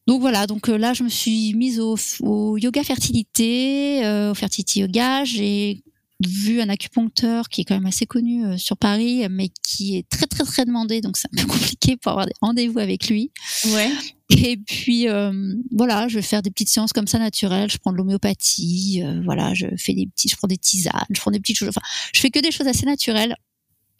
[0.07, 4.33] Donc voilà, donc euh, là je me suis mise au, au yoga fertilité, euh, au
[4.33, 5.23] fertility yoga.
[5.23, 5.83] J'ai
[6.27, 10.09] vu un acupuncteur qui est quand même assez connu euh, sur Paris, mais qui est
[10.09, 13.31] très très très demandé, donc c'est un peu compliqué pour avoir des rendez-vous avec lui.
[13.67, 13.91] Ouais.
[14.29, 17.69] Et puis euh, voilà, je vais faire des petites séances comme ça naturelles.
[17.69, 21.19] Je prends de l'homéopathie, euh, voilà, je fais des petits, je prends des tisanes, je
[21.19, 21.69] prends des petites choses.
[21.69, 23.35] Enfin, je fais que des choses assez naturelles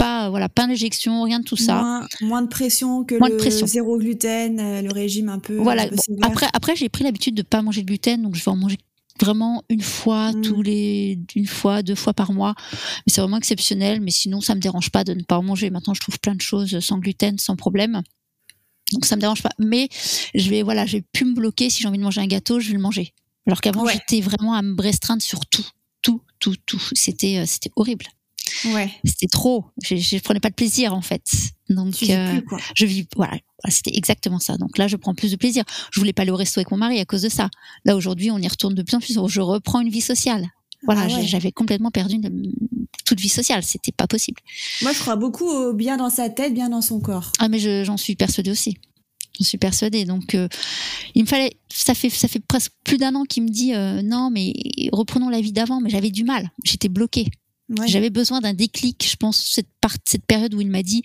[0.04, 1.76] pas, voilà, pas d'injection, rien de tout ça.
[1.82, 3.66] Moins, moins de pression que Moins le de pression.
[3.68, 5.56] zéro gluten, euh, le régime un peu.
[5.58, 5.84] Voilà.
[5.84, 6.26] un peu Bon, sévère.
[6.30, 8.78] après, après j'ai pris l'habitude de pas manger de gluten, donc je vais en manger
[9.22, 10.42] vraiment une fois Mm.
[10.42, 12.56] tous les une fois deux fois par mois
[13.06, 15.70] mais c'est vraiment exceptionnel mais sinon ça me dérange pas de ne pas en manger
[15.70, 18.02] maintenant je trouve plein de choses sans gluten sans problème
[18.92, 19.88] donc ça me dérange pas mais
[20.34, 22.60] je vais voilà je vais plus me bloquer si j'ai envie de manger un gâteau
[22.60, 23.14] je vais le manger
[23.46, 23.94] alors qu'avant Ouais.
[23.94, 25.66] j'étais vraiment à me restreindre sur tout
[26.02, 28.08] tout tout tout c'était euh, c'était horrible
[28.66, 28.92] Ouais.
[29.06, 29.66] c'était trop.
[29.84, 31.24] Je, je prenais pas de plaisir en fait.
[31.70, 32.60] Donc Tu vis euh, plus, quoi.
[32.76, 33.34] je vis voilà.
[33.64, 34.58] Voilà, c'était exactement ça.
[34.58, 35.64] Donc là je prends plus de plaisir.
[35.92, 37.50] Je voulais pas aller au resto avec mon mari à cause de ça.
[37.86, 39.18] Là aujourd'hui on y retourne de plus en plus.
[39.28, 40.48] Je reprends une vie sociale.
[40.86, 41.26] Voilà Ah ouais.
[41.26, 42.52] j'avais complètement perdu une-
[43.06, 43.64] toute vie sociale.
[43.64, 44.42] C'était pas possible.
[44.82, 47.32] Moi, je crois beaucoup au bien dans sa tête, bien dans son corps.
[47.40, 48.78] ah mais je- j'en suis persuadée aussi.
[49.40, 50.04] J'en suis persuadée.
[50.06, 50.48] Donc euh,
[51.16, 54.02] il me fallait ça fait ça fait presque plus d'un an qu'il me dit euh,
[54.04, 54.54] non mais
[54.92, 55.80] reprenons la vie d'avant.
[55.80, 56.52] Mais j'avais du mal.
[56.66, 57.28] J'étais bloquée
[57.70, 57.88] Ouais.
[57.88, 61.02] J'avais besoin d'un déclic, je pense, cette, part, cette période où il m'a dit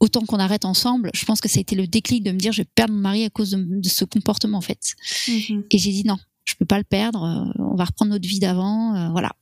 [0.00, 1.10] autant qu'on arrête ensemble.
[1.14, 3.00] Je pense que ça a été le déclic de me dire je vais perdre mon
[3.00, 4.94] mari à cause de, de ce comportement en fait.
[5.28, 5.64] Mhm.
[5.70, 7.22] Et j'ai dit non, je peux pas le perdre.
[7.22, 9.32] euh, on va reprendre notre vie d'avant, euh, voilà.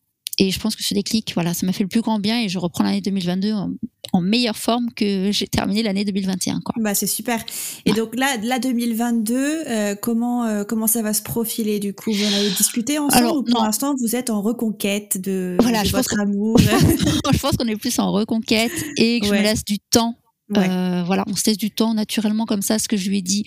[0.43, 2.49] Et je pense que ce déclic, voilà, ça m'a fait le plus grand bien et
[2.49, 3.71] je reprends l'année 2022 en,
[4.15, 6.61] en meilleure forme que j'ai terminé l'année 2021.
[6.65, 6.75] Quoi.
[6.81, 7.45] Bah c'est super.
[7.85, 7.97] Et Ouais.
[7.99, 12.11] donc là, là 2022, euh, comment euh, comment ça va se profiler du coup?
[12.11, 15.83] Vous en avez discuté ensemble Alors, ou pour l'instant vous êtes en reconquête de, Voilà,
[15.83, 16.57] de je pense votre amour?
[17.33, 20.17] Je pense qu'on est plus en reconquête et que je me laisse du temps.
[20.57, 20.69] Ouais.
[20.69, 23.23] Euh, voilà, on se laisse du temps naturellement comme ça, ce que je lui ai
[23.23, 23.45] dit,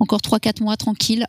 [0.00, 1.26] encore 3-4 mois tranquille.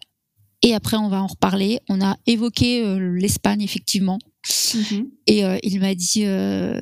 [0.64, 1.80] Et après, on va en reparler.
[1.90, 4.20] On a évoqué euh, l'Espagne, effectivement.
[4.76, 5.08] Mhm.
[5.28, 6.80] Et euh, il m'a dit, euh,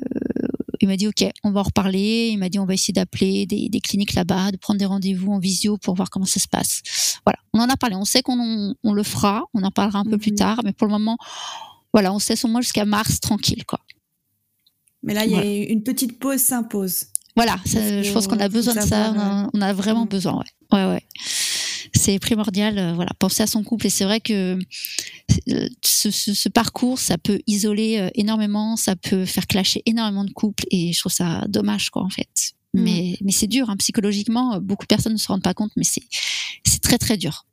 [0.80, 2.28] il m'a dit, ok, on va en reparler.
[2.32, 5.32] Il m'a dit, on va essayer d'appeler des, des cliniques là-bas, de prendre des rendez-vous
[5.32, 6.82] en visio pour voir comment ça se passe.
[7.24, 7.96] Voilà, on en a parlé.
[7.96, 9.44] On sait qu'on on le fera.
[9.54, 10.36] On en parlera un peu plus Mhm.
[10.38, 11.16] tard, mais pour le moment,
[11.94, 13.80] voilà, on laisse au moins jusqu'à mars tranquille, quoi.
[15.02, 17.06] Mais là, il y a une petite pause s'impose.
[17.36, 18.86] Voilà, ça- je pense qu'on a besoin de ça.
[18.86, 20.08] savoir, On a, on a vraiment Mm.
[20.08, 20.44] besoin, ouais.
[20.78, 21.02] Ouais, ouais.
[21.92, 23.86] C'est primordial, euh, voilà, penser à son couple.
[23.86, 24.58] Et c'est vrai que
[25.48, 30.24] euh, ce, ce- ce parcours, ça peut isoler euh, énormément, ça peut faire clasher énormément
[30.24, 30.64] de couples.
[30.70, 32.52] Et je trouve ça dommage, quoi, en fait.
[32.74, 32.82] Mm.
[32.82, 34.60] Mais, mais c'est dur, hein, psychologiquement.
[34.60, 36.02] Beaucoup de personnes ne se rendent pas compte, mais c'est,
[36.64, 37.46] c'est très, très dur.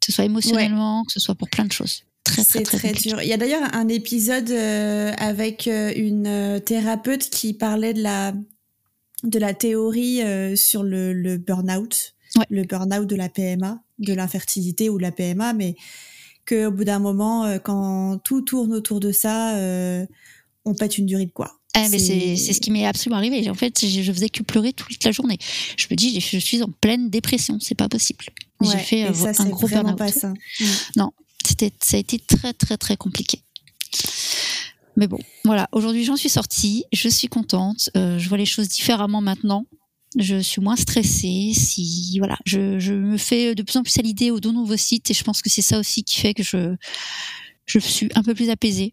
[0.00, 2.02] Que ce soit émotionnellement, que ce soit pour plein de choses.
[2.24, 3.22] Très, très, très, dur.
[3.22, 8.34] Il y a d'ailleurs un épisode euh, avec une thérapeute qui parlait de la
[9.22, 12.44] de la théorie euh, sur le, le burn-out, Ouais.
[12.50, 15.76] le burn-out de la PMA, de l'infertilité ou de la PMA, mais
[16.46, 20.06] qu'au bout d'un moment, euh, quand tout tourne autour de ça, euh,
[20.64, 21.52] on pète une durite, quoi.
[21.74, 23.50] Ah, mais c'est c'est ce qui m'est absolument arrivé.
[23.50, 25.36] En fait, je, je faisais que pleurer toute la journée.
[25.76, 28.24] Je me dis, je suis en pleine dépression, c'est pas possible.
[28.62, 29.98] J'ai fait et euh, ça, un gros burn-out.
[29.98, 30.32] pas ça.
[31.44, 33.40] C'était, ça a été très, très, très compliqué.
[34.96, 35.68] Mais bon, voilà.
[35.72, 36.84] Aujourd'hui, j'en suis sortie.
[36.92, 37.90] Je suis contente.
[37.96, 39.66] Euh, je vois les choses différemment maintenant.
[40.18, 41.52] Je suis moins stressée.
[41.54, 44.76] Si voilà, je, je me fais de plus en plus à l'idée au don nouveau
[44.76, 46.76] site et je pense que c'est ça aussi qui fait que je
[47.66, 48.92] je suis un peu plus apaisée.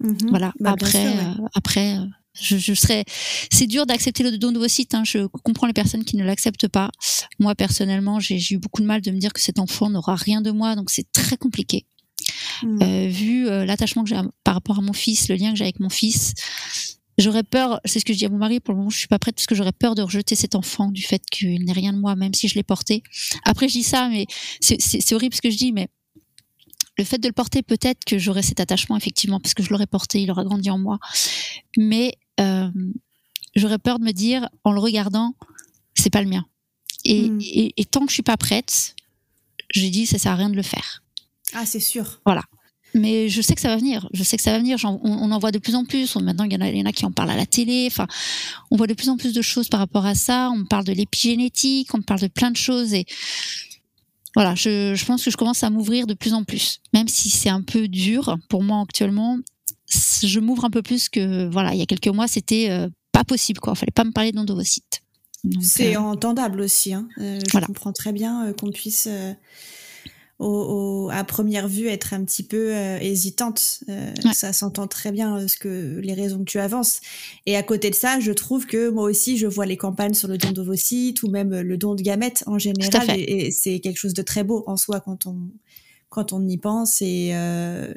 [0.00, 0.16] Mhm.
[0.28, 0.52] Voilà.
[0.58, 1.44] Bah, après, sûr, ouais.
[1.44, 2.04] euh, après, euh,
[2.40, 3.04] je, je serais.
[3.50, 4.94] C'est dur d'accepter le don nouveau site.
[4.94, 5.04] Hein.
[5.04, 6.90] Je comprends les personnes qui ne l'acceptent pas.
[7.38, 10.40] Moi, personnellement, j'ai eu beaucoup de mal de me dire que cet enfant n'aura rien
[10.40, 11.86] de moi, donc c'est très compliqué.
[12.62, 12.82] Mhm.
[12.82, 15.80] Euh, vu l'attachement que j'ai par rapport à mon fils, le lien que j'ai avec
[15.80, 16.34] mon fils,
[17.18, 17.80] j'aurais peur.
[17.84, 18.60] C'est ce que je dis à mon mari.
[18.60, 20.90] Pour le moment, je suis pas prête parce que j'aurais peur de rejeter cet enfant
[20.90, 23.02] du fait qu'il n'ait rien de moi, même si je l'ai porté.
[23.44, 24.26] Après, je dis ça, mais
[24.60, 25.88] c'est- horrible ce que je dis, mais
[26.98, 29.86] le fait de le porter, peut-être que j'aurais cet attachement effectivement parce que je l'aurais
[29.86, 30.98] porté, il aura grandi en moi.
[31.76, 32.70] Mais euh,
[33.54, 35.34] j'aurais peur de me dire en le regardant,
[35.94, 36.44] c'est pas le mien.
[37.04, 37.40] Et, Mm.
[37.42, 38.94] et, et tant que je suis pas prête,
[39.74, 41.02] j'ai dit ça sert à rien de le faire.
[41.54, 42.20] Ah, c'est sûr.
[42.98, 44.08] Mais je sais que ça va venir.
[44.14, 44.78] Je sais que ça va venir.
[44.84, 46.16] On, on en voit de plus en plus.
[46.16, 47.86] Maintenant, il y, en a, il y en a qui en parlent à la télé.
[47.90, 48.06] Enfin,
[48.70, 50.50] on voit de plus en plus de choses par rapport à ça.
[50.52, 51.94] On me parle de l'épigénétique.
[51.94, 52.94] On me parle de plein de choses.
[52.94, 53.04] Et
[54.34, 56.80] voilà, je, je pense que je commence à m'ouvrir de plus en plus.
[56.94, 59.38] Même si c'est un peu dur pour moi actuellement,
[60.22, 61.74] je m'ouvre un peu plus que voilà.
[61.74, 63.60] Il y a quelques mois, c'était euh, pas possible.
[63.60, 63.74] Quoi.
[63.74, 65.02] Fallait pas me parler d'endovocyte.
[65.44, 66.92] Donc, C'est euh, entendable aussi.
[66.94, 67.08] Hein.
[67.18, 67.66] Euh, je Voilà.
[67.66, 69.06] comprends très bien euh, qu'on puisse,
[70.38, 73.80] au- au- à première vue, être un petit peu euh, hésitante.
[73.88, 74.32] Euh, Ouais.
[74.34, 77.00] Ça s'entend très bien euh, ce que les raisons que tu avances.
[77.46, 80.28] Et à côté de ça, je trouve que moi aussi, je vois les campagnes sur
[80.28, 83.08] le don d'ovocytes ou même euh, le don de gamètes en général.
[83.18, 85.36] Et, et c'est quelque chose de très beau en soi quand on
[86.08, 87.00] quand on y pense.
[87.02, 87.92] Et euh,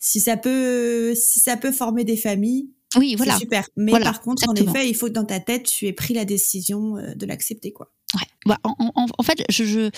[0.00, 3.34] si ça peut si ça peut former des familles, oui, voilà.
[3.34, 3.66] c'est super.
[3.76, 4.70] Mais Voilà, par contre, exactement.
[4.70, 7.24] en effet, il faut que dans ta tête, tu aies pris la décision euh, de
[7.26, 7.90] l'accepter, quoi.
[8.14, 8.26] Ouais.
[8.46, 9.90] Bah, en, en- en fait, je, je,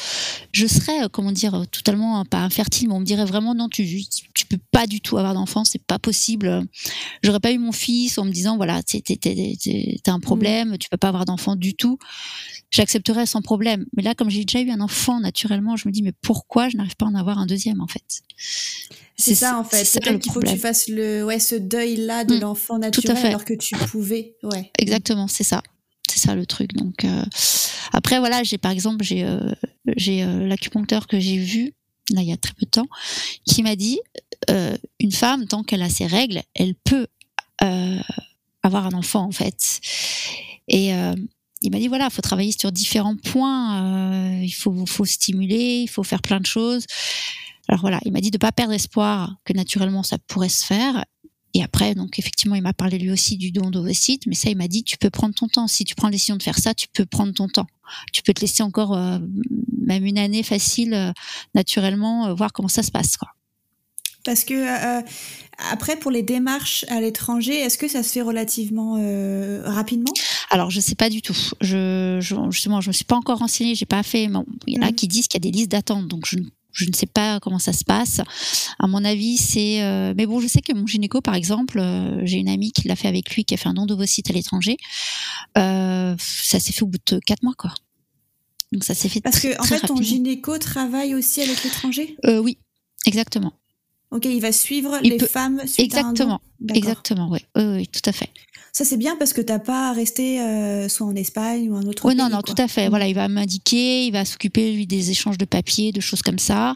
[0.52, 3.54] je serais, euh, comment dire, euh, totalement euh, pas infertile, mais on me dirait vraiment
[3.54, 3.84] non, tu,
[4.34, 6.62] tu peux pas du tout avoir d'enfant, c'est pas possible.
[7.22, 11.08] J'aurais pas eu mon fils en me disant voilà, t'as un problème, tu peux pas
[11.08, 11.98] avoir d'enfant du tout.
[12.70, 13.86] J'accepterais sans problème.
[13.96, 16.76] Mais là, comme j'ai déjà eu un enfant naturellement, je me dis mais pourquoi je
[16.76, 18.02] n'arrive pas à en avoir un deuxième en fait?
[19.16, 19.84] C'est ça en fait.
[20.00, 22.40] Peut-être qu'il faut que tu fasses le ouais ce deuil là de mm.
[22.40, 24.34] l'enfant naturel alors que tu pouvais.
[24.42, 24.70] Ouais.
[24.78, 25.62] Exactement, c'est ça
[26.14, 26.74] c'est ça le truc.
[26.74, 27.24] Donc euh,
[27.92, 29.52] après voilà, j'ai par exemple j'ai euh,
[29.96, 31.74] j'ai euh, l'acupuncteur que j'ai vu
[32.10, 32.88] là il y a très peu de temps
[33.46, 34.00] qui m'a dit
[35.00, 37.06] une femme tant qu'elle a ses règles, elle peut
[38.62, 39.80] avoir un enfant en fait.
[40.68, 40.90] Et
[41.62, 45.88] il m'a dit voilà, il faut travailler sur différents points, il faut faut stimuler, il
[45.88, 46.84] faut faire plein de choses.
[47.68, 51.06] Alors voilà, il m'a dit de pas perdre espoir que naturellement ça pourrait se faire
[51.54, 54.56] et après, donc effectivement, il m'a parlé lui aussi du don d'ovocytes, mais ça, il
[54.56, 55.68] m'a dit tu peux prendre ton temps.
[55.68, 57.66] Si tu prends la décision de faire ça, tu peux prendre ton temps.
[58.12, 59.18] Tu peux te laisser encore euh,
[59.80, 61.12] même une année facile, euh,
[61.54, 63.28] naturellement, euh, voir comment ça se passe, quoi.
[64.24, 65.02] Parce que
[65.70, 68.94] après, pour les démarches à l'étranger, est-ce que ça se fait relativement
[69.64, 70.14] rapidement?
[70.48, 71.36] Alors, je sais pas du tout.
[71.60, 73.74] Je, je, justement, je me suis pas encore renseignée.
[73.74, 74.22] J'ai pas fait.
[74.24, 74.30] il
[74.66, 74.94] y en a mmh.
[74.94, 77.40] qui disent qu'il y a des listes d'attente, donc je ne je ne sais pas
[77.40, 78.20] comment ça se passe.
[78.78, 79.82] À mon avis, c'est.
[79.82, 82.88] Euh, mais bon, je sais que mon gynéco, par exemple, euh, j'ai une amie qui
[82.88, 84.76] l'a fait avec lui, qui a fait un don d'ovocytes à l'étranger.
[85.56, 87.72] Euh, ça s'est fait au bout de quatre mois, quoi.
[88.72, 89.20] Donc ça s'est fait.
[89.20, 92.16] Parce que en fait, ton gynéco travaille aussi avec l'étranger?
[92.24, 92.58] oui,
[93.06, 93.52] exactement.
[94.10, 98.08] Ok, il va suivre les femmes suite exactement, à un exactement, oui, oui, oui, tout
[98.08, 98.30] à fait.
[98.76, 101.86] Ça c'est bien parce que t'as pas à rester euh, soit en Espagne ou un
[101.86, 102.24] autre oui, pays.
[102.24, 102.88] non, non, tout à fait.
[102.88, 106.40] Voilà, il va m'indiquer, il va s'occuper lui des échanges de papiers, de choses comme
[106.40, 106.74] ça.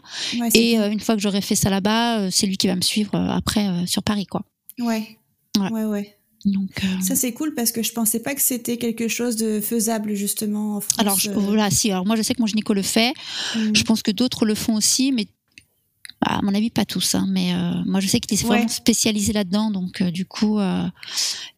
[0.53, 2.81] et euh, une fois que j'aurai fait ça là-bas, euh, c'est lui qui va me
[2.81, 4.43] suivre après sur Paris, quoi.
[4.79, 5.17] Ouais.
[5.71, 6.15] Ouais, ouais.
[6.45, 6.69] Donc,
[7.01, 10.77] Ça c'est cool parce que je pensais pas que c'était quelque chose de faisable justement
[10.77, 10.99] en France.
[10.99, 11.91] Alors voilà, si.
[11.91, 13.11] Alors moi je sais que mon gynéco le fait.
[13.57, 13.71] Mmh.
[13.73, 15.27] Je pense que d'autres le font aussi, mais
[16.21, 18.67] bah, à mon avis, pas tous, hein, mais euh, moi je sais qu'il est vraiment
[18.67, 20.59] spécialisé là-dedans, donc euh, du coup,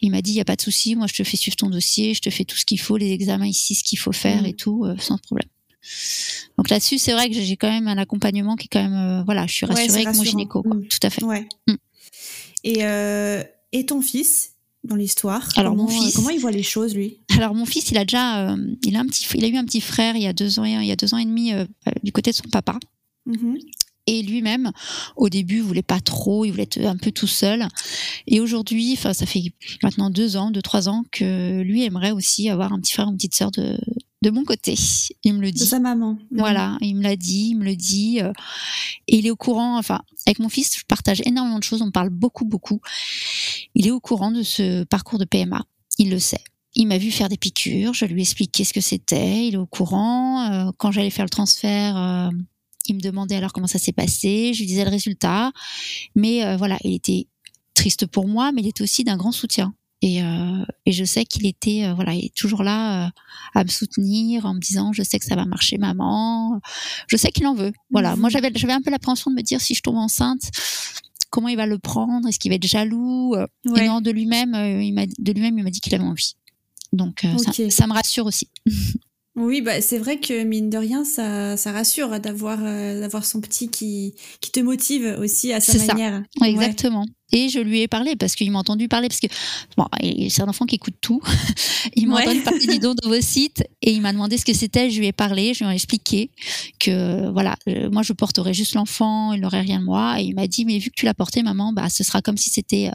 [0.01, 1.69] il m'a dit il y a pas de souci, moi je te fais suivre ton
[1.69, 4.45] dossier, je te fais tout ce qu'il faut, les examens ici, ce qu'il faut faire
[4.45, 4.55] et mm.
[4.55, 5.47] tout, sans problème.
[6.57, 9.47] Donc là-dessus, c'est vrai que j'ai quand même un accompagnement qui est quand même, voilà,
[9.47, 10.87] je suis rassurée avec mon gynéco, mm.
[10.87, 11.23] tout à fait.
[11.23, 11.47] Ouais.
[11.67, 11.75] Mm.
[12.63, 12.81] Et
[13.73, 17.19] et ton fils dans l'histoire Alors comment, mon fils, comment il voit les choses lui?
[17.37, 19.81] Alors mon fils, il a déjà, il a un petit, il a eu un petit
[19.81, 21.53] frère il y a deux ans, il y a deux ans et demi
[22.03, 22.79] du côté de son papa.
[24.07, 24.71] Et lui-même
[25.15, 27.67] au début voulait pas trop il voulait être un peu tout seul.
[28.27, 32.49] Et aujourd'hui enfin ça fait maintenant deux ans deux trois ans que lui aimerait aussi
[32.49, 33.77] avoir un petit frère ou une petite sœur de
[34.23, 34.75] de mon côté.
[35.23, 35.61] Il me le dit.
[35.61, 36.17] de sa maman.
[36.31, 38.31] Voilà il me l'a dit il me le dit euh,
[39.07, 41.91] et il est au courant enfin avec mon fils je partage énormément de choses on
[41.91, 42.81] parle beaucoup beaucoup.
[43.75, 45.63] Il est au courant de ce parcours de PMA
[46.01, 46.43] il le sait.
[46.73, 49.57] Il m'a vu faire des piqûres, je lui ai expliqué ce que c'était, il est
[49.57, 50.49] au courant.
[50.49, 52.29] Euh, quand j'allais faire le transfert, euh,
[52.87, 55.51] il me demandait alors comment ça s'est passé, je lui disais le résultat.
[56.15, 57.27] Mais euh, voilà, il était
[57.73, 59.73] triste pour moi, mais il était aussi d'un grand soutien.
[60.03, 63.11] Et, euh, et je sais qu'il était euh, voilà, il est toujours là
[63.53, 66.59] à me soutenir en me disant je sais que ça va marcher maman.
[67.07, 67.71] Je sais qu'il en veut.
[67.91, 68.33] Voilà, moi mhm.
[68.33, 70.49] j'avais j'avais un peu l'appréhension de me dire si je tombe enceinte
[71.29, 73.35] comment il va le prendre Est-ce qu'il va être jaloux
[73.77, 76.35] Et non, de lui-même, il m'a de lui-même, il m'a dit qu'il avait envie.
[76.91, 78.49] Donc ça, ça, me rassure aussi.
[79.35, 83.39] Oui, bah, c'est vrai que mine de rien, ça, ça rassure d'avoir euh, d'avoir son
[83.39, 86.23] petit qui, qui te motive aussi à sa manière.
[86.37, 86.47] Ça.
[86.47, 87.05] Exactement.
[87.31, 89.27] Et je lui ai parlé parce qu'il m'a entendu parler parce que
[89.77, 89.85] bon,
[90.29, 91.21] c'est un enfant qui écoute tout.
[91.95, 94.53] il m'a entendu parler du don de vos sites et il m'a demandé ce que
[94.53, 94.89] c'était.
[94.89, 96.31] Je lui ai parlé, je lui ai expliqué
[96.79, 100.19] que voilà, euh, moi je porterais juste l'enfant, il n'aurait rien de moi.
[100.19, 102.37] Et il m'a dit mais vu que tu l'as porté, maman, bah ce sera comme
[102.37, 102.91] si c'était euh,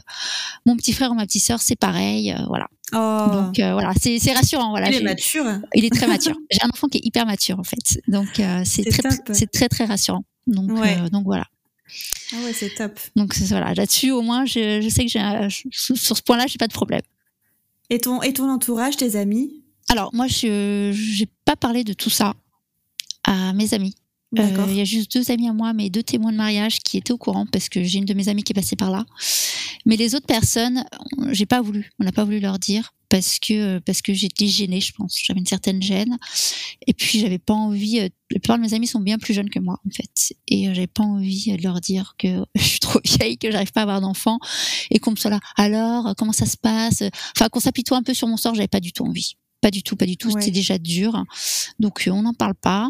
[0.65, 2.67] mon petit frère ou ma petite sœur, c'est pareil, voilà.
[2.93, 3.27] Oh.
[3.31, 4.69] Donc euh, voilà, c'est rassurant.
[4.69, 5.45] Voilà, il est mature.
[5.75, 6.35] Il est très mature.
[6.49, 9.67] J'ai un enfant qui est hyper mature en fait, donc euh, c'est très, c'est très
[9.67, 10.23] très rassurant.
[10.45, 11.45] Donc euh, donc voilà.
[12.33, 12.99] Ah ouais, c'est top.
[13.15, 15.21] Donc voilà, là-dessus au moins, je, je sais que j'ai
[15.71, 17.01] sur ce point-là, j'ai pas de problème.
[17.89, 19.63] Et ton et ton entourage, tes amis?
[19.89, 22.33] Alors moi, je j'ai pas parlé de tout ça
[23.23, 23.95] à mes amis.
[24.35, 27.13] Il y a juste deux amis à moi, mais deux témoins de mariage qui étaient
[27.13, 29.05] au courant parce que j'ai une de mes amies qui est passée par là.
[29.85, 30.83] Mais les autres personnes,
[31.31, 31.89] j'ai pas voulu.
[31.99, 35.17] On n'a pas voulu leur dire parce que parce que j'étais gênée, je pense.
[35.23, 36.17] J'avais une certaine gêne.
[36.87, 37.99] Et puis j'avais pas envie.
[37.99, 40.67] Euh, la plupart de mes amis sont bien plus jeunes que moi en fait, et
[40.67, 43.81] euh, j'avais pas envie de leur dire que je suis trop vieille, que j'arrive pas
[43.81, 44.39] à avoir d'enfants,
[44.91, 45.39] et qu'on me soit là.
[45.55, 47.03] Alors comment ça se passe?
[47.35, 48.55] Enfin qu'on s'apitoie un peu sur mon sort.
[48.55, 49.35] J'avais pas du tout envie.
[49.61, 50.29] Pas du tout, pas du tout.
[50.29, 51.23] C'était déjà dur.
[51.79, 52.89] Donc on n'en parle pas.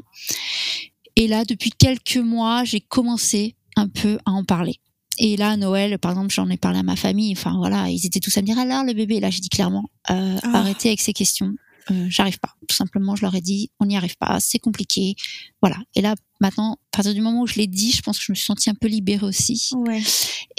[1.18, 4.76] Et là, depuis quelques mois, j'ai commencé un peu à en parler.
[5.18, 7.34] Et là, Noël, par exemple, j'en ai parlé à ma famille.
[7.36, 9.20] Enfin voilà, ils étaient tous à me dire alors le bébé.
[9.20, 10.60] Là, j'ai dit clairement, euh, ah.
[10.60, 11.56] arrêtez avec ces questions.
[11.90, 12.54] euh, j'arrive pas.
[12.68, 15.16] Tout simplement, je leur ai dit, on n'y arrive pas, c'est compliqué.
[15.60, 15.78] Voilà.
[15.96, 18.32] Et là, maintenant, à partir du moment où je l'ai dit, je pense que je
[18.32, 19.72] me suis sentie un peu libérée aussi.
[19.74, 20.04] Ouais.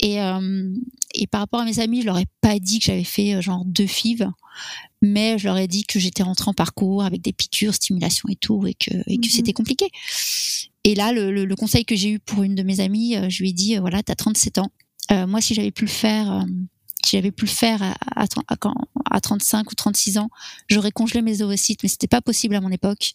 [0.03, 0.75] Et, euh,
[1.15, 3.41] et par rapport à mes amis, je leur ai pas dit que j'avais fait euh,
[3.41, 4.29] genre deux FIV,
[5.03, 8.37] mais je leur ai dit que j'étais rentrée en parcours avec des piqûres, stimulation et
[8.37, 9.31] tout, et que, et que Mhm.
[9.33, 9.87] c'était compliqué.
[10.85, 13.29] Et là, le, le, le conseil que j'ai eu pour une de mes amies, euh,
[13.29, 14.71] je lui ai dit, euh, voilà, t'as 37 ans.
[15.11, 16.43] Euh, moi, si j'avais pu le faire, euh,
[17.05, 18.75] si j'avais pu le faire à, à, à, quand-
[19.11, 20.31] à 35 ou 36 ans,
[20.69, 23.13] j'aurais congelé mes ovocytes, mais c'était pas possible à mon époque.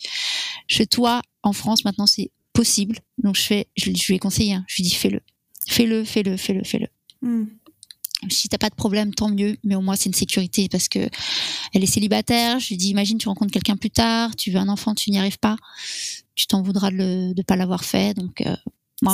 [0.69, 2.99] Fais, toi, en France, maintenant, c'est possible.
[3.23, 5.21] Donc, je fais, je, je lui ai conseillé, hein, je lui ai dit, fais-le.
[5.67, 6.87] Fais-le, fais-le, fais-le, fais-le.
[7.21, 7.45] Mm.
[8.29, 11.09] Si t'as pas de problème, tant mieux, mais au moins c'est une sécurité parce que
[11.73, 12.59] elle est célibataire.
[12.59, 15.17] Je lui dis, imagine, tu rencontres quelqu'un plus tard, tu veux un enfant, tu n'y
[15.19, 15.57] arrives pas,
[16.35, 18.13] tu t'en voudras de, de pas l'avoir fait.
[18.15, 18.55] Donc, euh,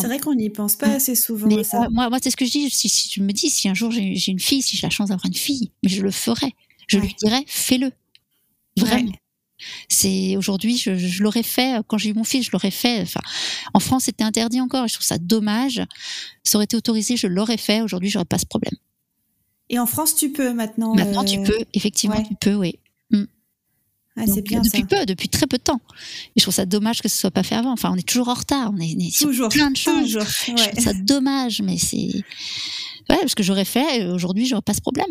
[0.01, 1.77] C'est vrai qu'on n'y pense pas assez souvent mais à ça.
[1.79, 2.69] moi, moi, moi, c'est ce que je dis.
[2.69, 5.09] Si, si je me dis, si un jour j'ai une fille, si j'ai la chance
[5.09, 6.51] d'avoir une fille, mais je le ferai.
[6.87, 7.03] Je Ouais.
[7.05, 7.91] lui dirais, fais-le.
[8.77, 9.09] Vraiment.
[9.11, 9.19] Ouais.
[9.89, 13.01] C'est aujourd'hui, je, je l'aurais fait quand j'ai eu mon fils, je l'aurais fait.
[13.01, 13.19] Enfin,
[13.73, 14.87] en France, c'était interdit encore.
[14.87, 15.81] Je trouve ça dommage.
[16.43, 17.81] Ça aurait été autorisé, je l'aurais fait.
[17.81, 18.73] Aujourd'hui, j'aurais pas ce problème.
[19.69, 20.95] Et en France, tu peux maintenant.
[20.95, 22.25] Maintenant, euh, tu peux, effectivement, ouais.
[22.27, 22.79] tu peux, oui.
[24.15, 24.85] Ah, Donc, c'est bien depuis ça.
[24.85, 25.79] peu, depuis très peu de temps.
[26.35, 27.71] Et je trouve ça dommage que ce soit pas fait avant.
[27.71, 28.71] Enfin, on est toujours en retard.
[28.75, 29.47] On est, on est sur Toujours.
[29.49, 30.01] plein de choses.
[30.13, 30.23] Toujours.
[30.23, 31.97] Je trouve ça dommage, mais c'est
[33.09, 35.07] ouais, parce que j'aurais fait euh, aujourd'hui, j'aurais pas ce problème.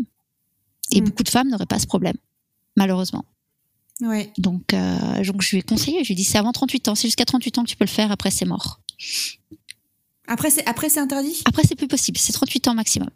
[0.93, 1.05] Et Mm.
[1.05, 2.17] beaucoup de femmes n'auraient pas ce problème,
[2.77, 3.25] malheureusement.
[4.03, 4.31] Ouais.
[4.37, 6.95] Donc, euh, donc je lui ai conseillé, je lui ai dit c'est avant 38 ans,
[6.95, 8.81] c'est jusqu'à 38 ans que tu peux le faire, après c'est mort.
[10.27, 11.41] Après, c'est après c'est interdit?
[11.47, 13.09] Après c'est plus possible, c'est 38 ans maximum.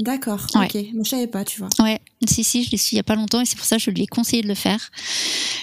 [0.00, 0.46] D'accord.
[0.54, 0.66] Ouais.
[0.66, 0.74] Ok.
[0.94, 1.68] Moi, je savais pas, tu vois.
[1.80, 3.76] Ouais, si si, je l'ai su il y a pas longtemps et c'est pour ça
[3.76, 4.90] que je lui ai conseillé de le faire.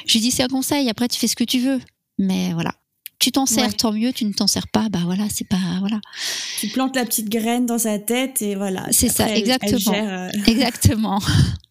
[0.05, 1.79] Je lui ai dit c'est un conseil, après tu fais ce que tu veux,
[2.17, 2.73] mais voilà.
[3.17, 3.73] Tu t'en sers, Ouais.
[3.73, 4.11] tant mieux.
[4.11, 6.01] Tu ne t'en sers pas, bah voilà, c'est pas voilà.
[6.59, 8.85] Tu plantes la petite graine dans sa tête et voilà.
[8.91, 9.79] C'est ça, elle exactement.
[9.93, 11.19] gère, euh, Exactement.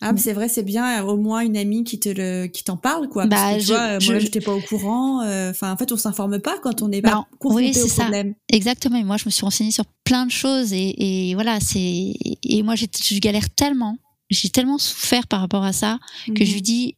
[0.00, 2.62] Ah, mais c'est vrai, c'est bien euh, au moins une amie qui te le, qui
[2.62, 3.26] t'en parle, quoi.
[3.26, 5.22] Bah, Parce que, tu je- vois, euh, je- moi, j'étais pas au courant.
[5.22, 7.88] euh, Enfin, en fait, on s'informe pas quand on n'est Bah, pas confronté oui, au
[7.88, 8.02] ça.
[8.04, 8.34] problème.
[8.48, 8.96] Exactement.
[8.96, 12.62] Et moi, je me suis renseignée sur plein de choses et, et voilà, c'est et
[12.62, 13.98] moi, j'ai- je galère tellement,
[14.30, 15.98] j'ai tellement souffert par rapport à ça
[16.34, 16.62] que je lui Mhm.
[16.62, 16.96] dis,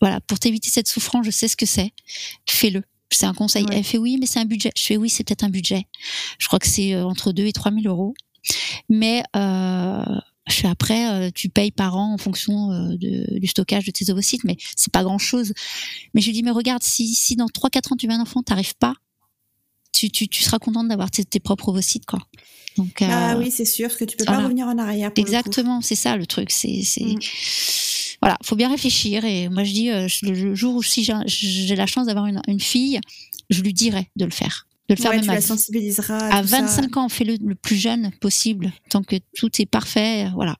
[0.00, 1.92] voilà, pour t'éviter cette souffrance, je sais ce que c'est,
[2.48, 2.82] fais-le.
[3.10, 3.64] C'est un conseil.
[3.64, 3.76] Ouais.
[3.78, 4.70] Elle fait oui, mais c'est un budget.
[4.76, 5.86] Je fais oui, c'est peut-être un budget.
[6.38, 8.14] Je crois que c'est entre 2 et 3 000 euros.
[8.88, 10.02] Mais euh,
[10.64, 14.44] après, euh, tu payes par an en fonction euh, de, du stockage de tes ovocytes,
[14.44, 15.52] mais c'est pas grand-chose.
[16.14, 18.42] Mais je lui dis, mais regarde, si, si dans 3-4 ans tu veux un enfant,
[18.42, 18.94] t'arrives pas,
[19.92, 22.20] tu, tu, tu seras contente d'avoir tes, tes propres ovocytes, quoi.
[22.76, 25.12] Donc, Ah euh, oui, c'est sûr, parce que tu peux pas revenir en arrière.
[25.12, 25.20] pour.
[25.20, 26.50] Exactement, c'est ça le truc.
[26.50, 27.04] C'est, c'est...
[27.04, 27.18] Mm.
[28.22, 29.24] voilà, faut bien réfléchir.
[29.24, 32.40] Et moi, je dis, le le jour où si j'ai, j'ai la chance d'avoir une,
[32.46, 33.00] une fille,
[33.50, 36.18] je lui dirai de le faire, de le faire Ouais, même tu à, la sensibiliseras.
[36.18, 36.60] À, à tout ça.
[36.60, 37.08] 25 ans.
[37.08, 40.26] Fais-le le plus jeune possible, tant que tout est parfait.
[40.26, 40.56] euh, Voilà.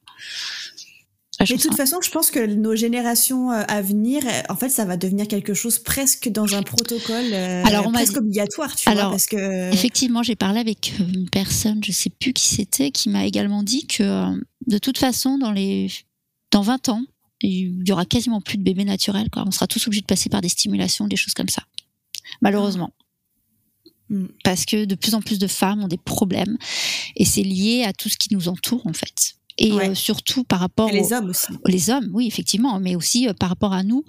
[1.41, 4.41] Ah, Mais de toute ça- façon, je pense que nos générations euh, à venir, euh,
[4.49, 8.11] en fait, ça va devenir quelque chose presque dans un protocole euh, Alors, on presque
[8.13, 11.93] dit- obligatoire, tu vois, Alors, parce que Effectivement, j'ai parlé avec euh, une personne, je
[11.93, 14.35] sais plus qui c'était, qui m'a également dit que euh,
[14.67, 15.89] de toute façon, dans les
[16.51, 17.03] dans 20 ans,
[17.39, 19.29] il y aura quasiment plus de bébés naturels.
[19.31, 19.45] Quoi.
[19.47, 21.63] On sera tous obligés de passer par des stimulations, des choses comme ça.
[22.41, 22.91] Malheureusement.
[24.09, 24.25] Mm.
[24.43, 26.57] Parce que de plus en plus de femmes ont des problèmes
[27.15, 29.35] et c'est lié à tout ce qui nous entoure en fait.
[29.61, 29.89] Et Ouais.
[29.89, 31.47] euh, surtout par rapport et les aux- hommes aussi.
[31.65, 34.05] les hommes, oui, effectivement, mais aussi euh, par rapport à nous,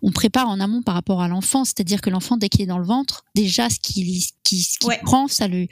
[0.00, 2.78] on prépare en amont par rapport à l'enfant, c'est-à-dire que l'enfant, dès qu'il est dans
[2.78, 5.00] le ventre, déjà, ce qu'il ce Ouais.
[5.02, 5.68] prend, ça lui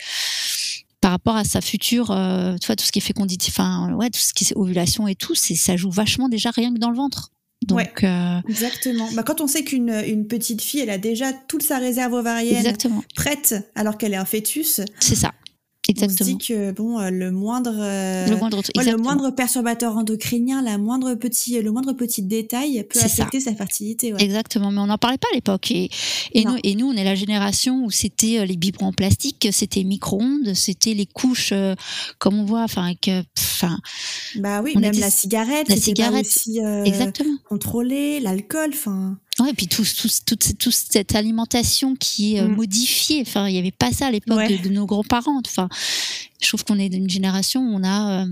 [1.00, 4.10] par rapport à sa future, euh, tu vois, tout ce qui est fécondité, enfin, ouais,
[4.10, 6.90] tout ce qui est ovulation et tout, c'est ça joue vachement déjà rien que dans
[6.90, 7.30] le ventre.
[7.66, 7.90] Donc, Ouais.
[8.04, 9.08] euh, Exactement.
[9.14, 12.56] Bah, quand on sait qu'une une petite fille, elle a déjà toute sa réserve ovarienne
[12.56, 15.32] exactement, prête alors qu'elle est un fœtus, c'est ça,
[15.88, 16.36] on se exactement.
[16.38, 19.02] dit que bon, euh, le moindre, euh, le moindre, ouais, le exactement.
[19.02, 23.06] moindre perturbateur endocrinien, la moindre petit, le moindre petit détail peut ça.
[23.06, 24.12] affecter sa fertilité.
[24.12, 24.22] Ouais.
[24.22, 25.70] Exactement, mais on n'en parlait pas à l'époque.
[25.72, 25.90] Et,
[26.32, 29.48] et, nous, et nous, on est la génération où c'était euh, les biberons en plastique,
[29.52, 31.74] c'était micro-ondes, c'était les couches, euh,
[32.18, 32.92] comme on voit, enfin,
[34.36, 37.36] Bah oui, même était- la cigarette, la c'était pas cigarette, aussi euh, exactement.
[37.48, 39.18] contrôlé, l'alcool, enfin.
[39.40, 42.56] Ouais, et puis tout, tout, toute cette- toute cette alimentation qui est euh, Mm.
[42.56, 43.22] modifiée.
[43.26, 44.56] Enfin, il n'y avait pas ça à l'époque Ouais.
[44.58, 45.40] de, de nos grands-parents.
[45.46, 45.68] Enfin,
[46.42, 48.22] je trouve qu'on est d'une génération où on a.
[48.22, 48.26] euh,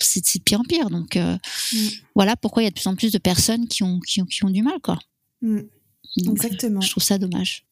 [0.00, 0.88] c'est de pire en pire.
[0.90, 1.36] Donc, euh,
[1.72, 1.76] Mm.
[2.14, 4.24] voilà pourquoi il y a de plus en plus de personnes qui ont, qui ont,
[4.26, 4.98] qui ont du mal, quoi.
[5.42, 5.60] Mm.
[6.18, 6.80] Donc, Exactement.
[6.80, 7.64] Je trouve ça dommage.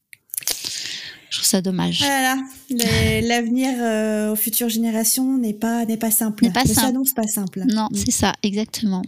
[1.30, 1.98] Je trouve ça dommage.
[2.00, 2.36] Voilà,
[2.70, 6.44] Le- l'avenir euh, aux futures générations n'est pas n'est pas simple.
[6.44, 7.64] N'est pas Ne s'annonce pas simple.
[7.66, 9.02] Non, c'est ça, exactement.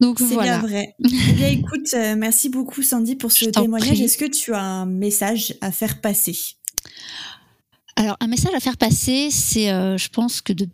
[0.00, 0.58] Donc C'est voilà.
[0.58, 0.94] bien vrai.
[1.04, 4.00] eh bien, écoute, euh, merci beaucoup Sandy pour ce témoignage.
[4.00, 6.36] Est-ce que tu as un message à faire passer?
[7.96, 10.66] Alors, un message à faire passer, c'est, euh, je pense que de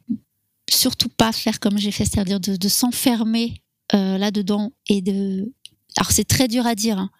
[0.70, 3.62] surtout pas faire comme j'ai fait, c'est-à-dire de, de s'enfermer
[3.94, 5.52] euh, là-dedans et de...
[5.96, 7.10] Alors c'est très dur à dire, hein,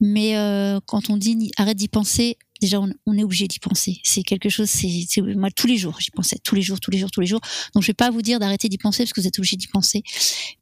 [0.00, 4.00] mais euh, quand on dit arrête d'y penser, déjà on, est obligé d'y penser.
[4.02, 6.98] C'est quelque chose, c'est moi tous les jours j'y pensais, tous les jours, tous les
[6.98, 7.40] jours, tous les jours.
[7.74, 9.68] Donc je vais pas vous dire d'arrêter d'y penser parce que vous êtes obligé d'y
[9.68, 10.02] penser,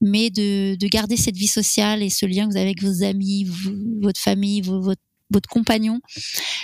[0.00, 3.02] mais de, de, garder cette vie sociale et ce lien que vous avez avec vos
[3.02, 3.48] amis,
[4.00, 5.00] votre famille, votre,
[5.48, 6.00] compagnon,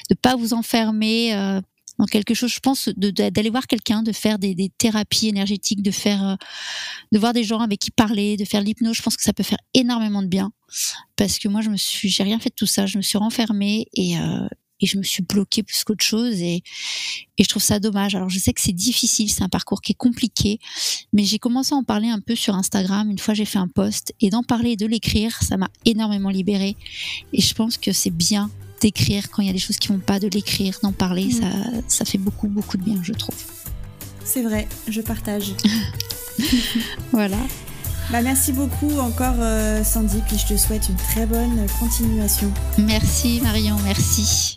[0.08, 1.34] de pas vous enfermer.
[1.34, 1.60] Euh,
[1.98, 5.90] dans quelque chose, je pense, d'aller voir quelqu'un, de faire des, des, thérapies énergétiques, de
[5.90, 6.34] faire, euh,
[7.12, 8.96] de voir des gens avec qui parler, de faire l'hypnose.
[8.96, 10.50] Je pense que ça peut faire énormément de bien
[11.16, 12.86] parce que moi, je me suis, j'ai rien fait de tout ça.
[12.86, 14.48] Je me suis renfermée et, euh,
[14.80, 16.62] et je me suis bloquée plus qu'autre chose et,
[17.38, 18.14] et je trouve ça dommage.
[18.14, 20.58] Alors je sais que c'est difficile, c'est un parcours qui est compliqué,
[21.12, 23.10] mais j'ai commencé à en parler un peu sur Instagram.
[23.10, 26.30] Une fois j'ai fait un post et d'en parler et de l'écrire, ça m'a énormément
[26.30, 26.76] libérée
[27.32, 28.50] et je pense que c'est bien
[28.80, 31.32] d'écrire quand il y a des choses qui vont pas, de l'écrire, d'en parler, mm.
[31.32, 31.46] ça,
[31.86, 33.36] ça fait beaucoup beaucoup de bien, je trouve.
[34.24, 35.54] C'est vrai, je partage.
[37.12, 37.38] voilà.
[38.10, 42.50] Bah, merci beaucoup encore euh, Sandy, puis je te souhaite une très bonne continuation.
[42.76, 44.56] Merci Marion, merci.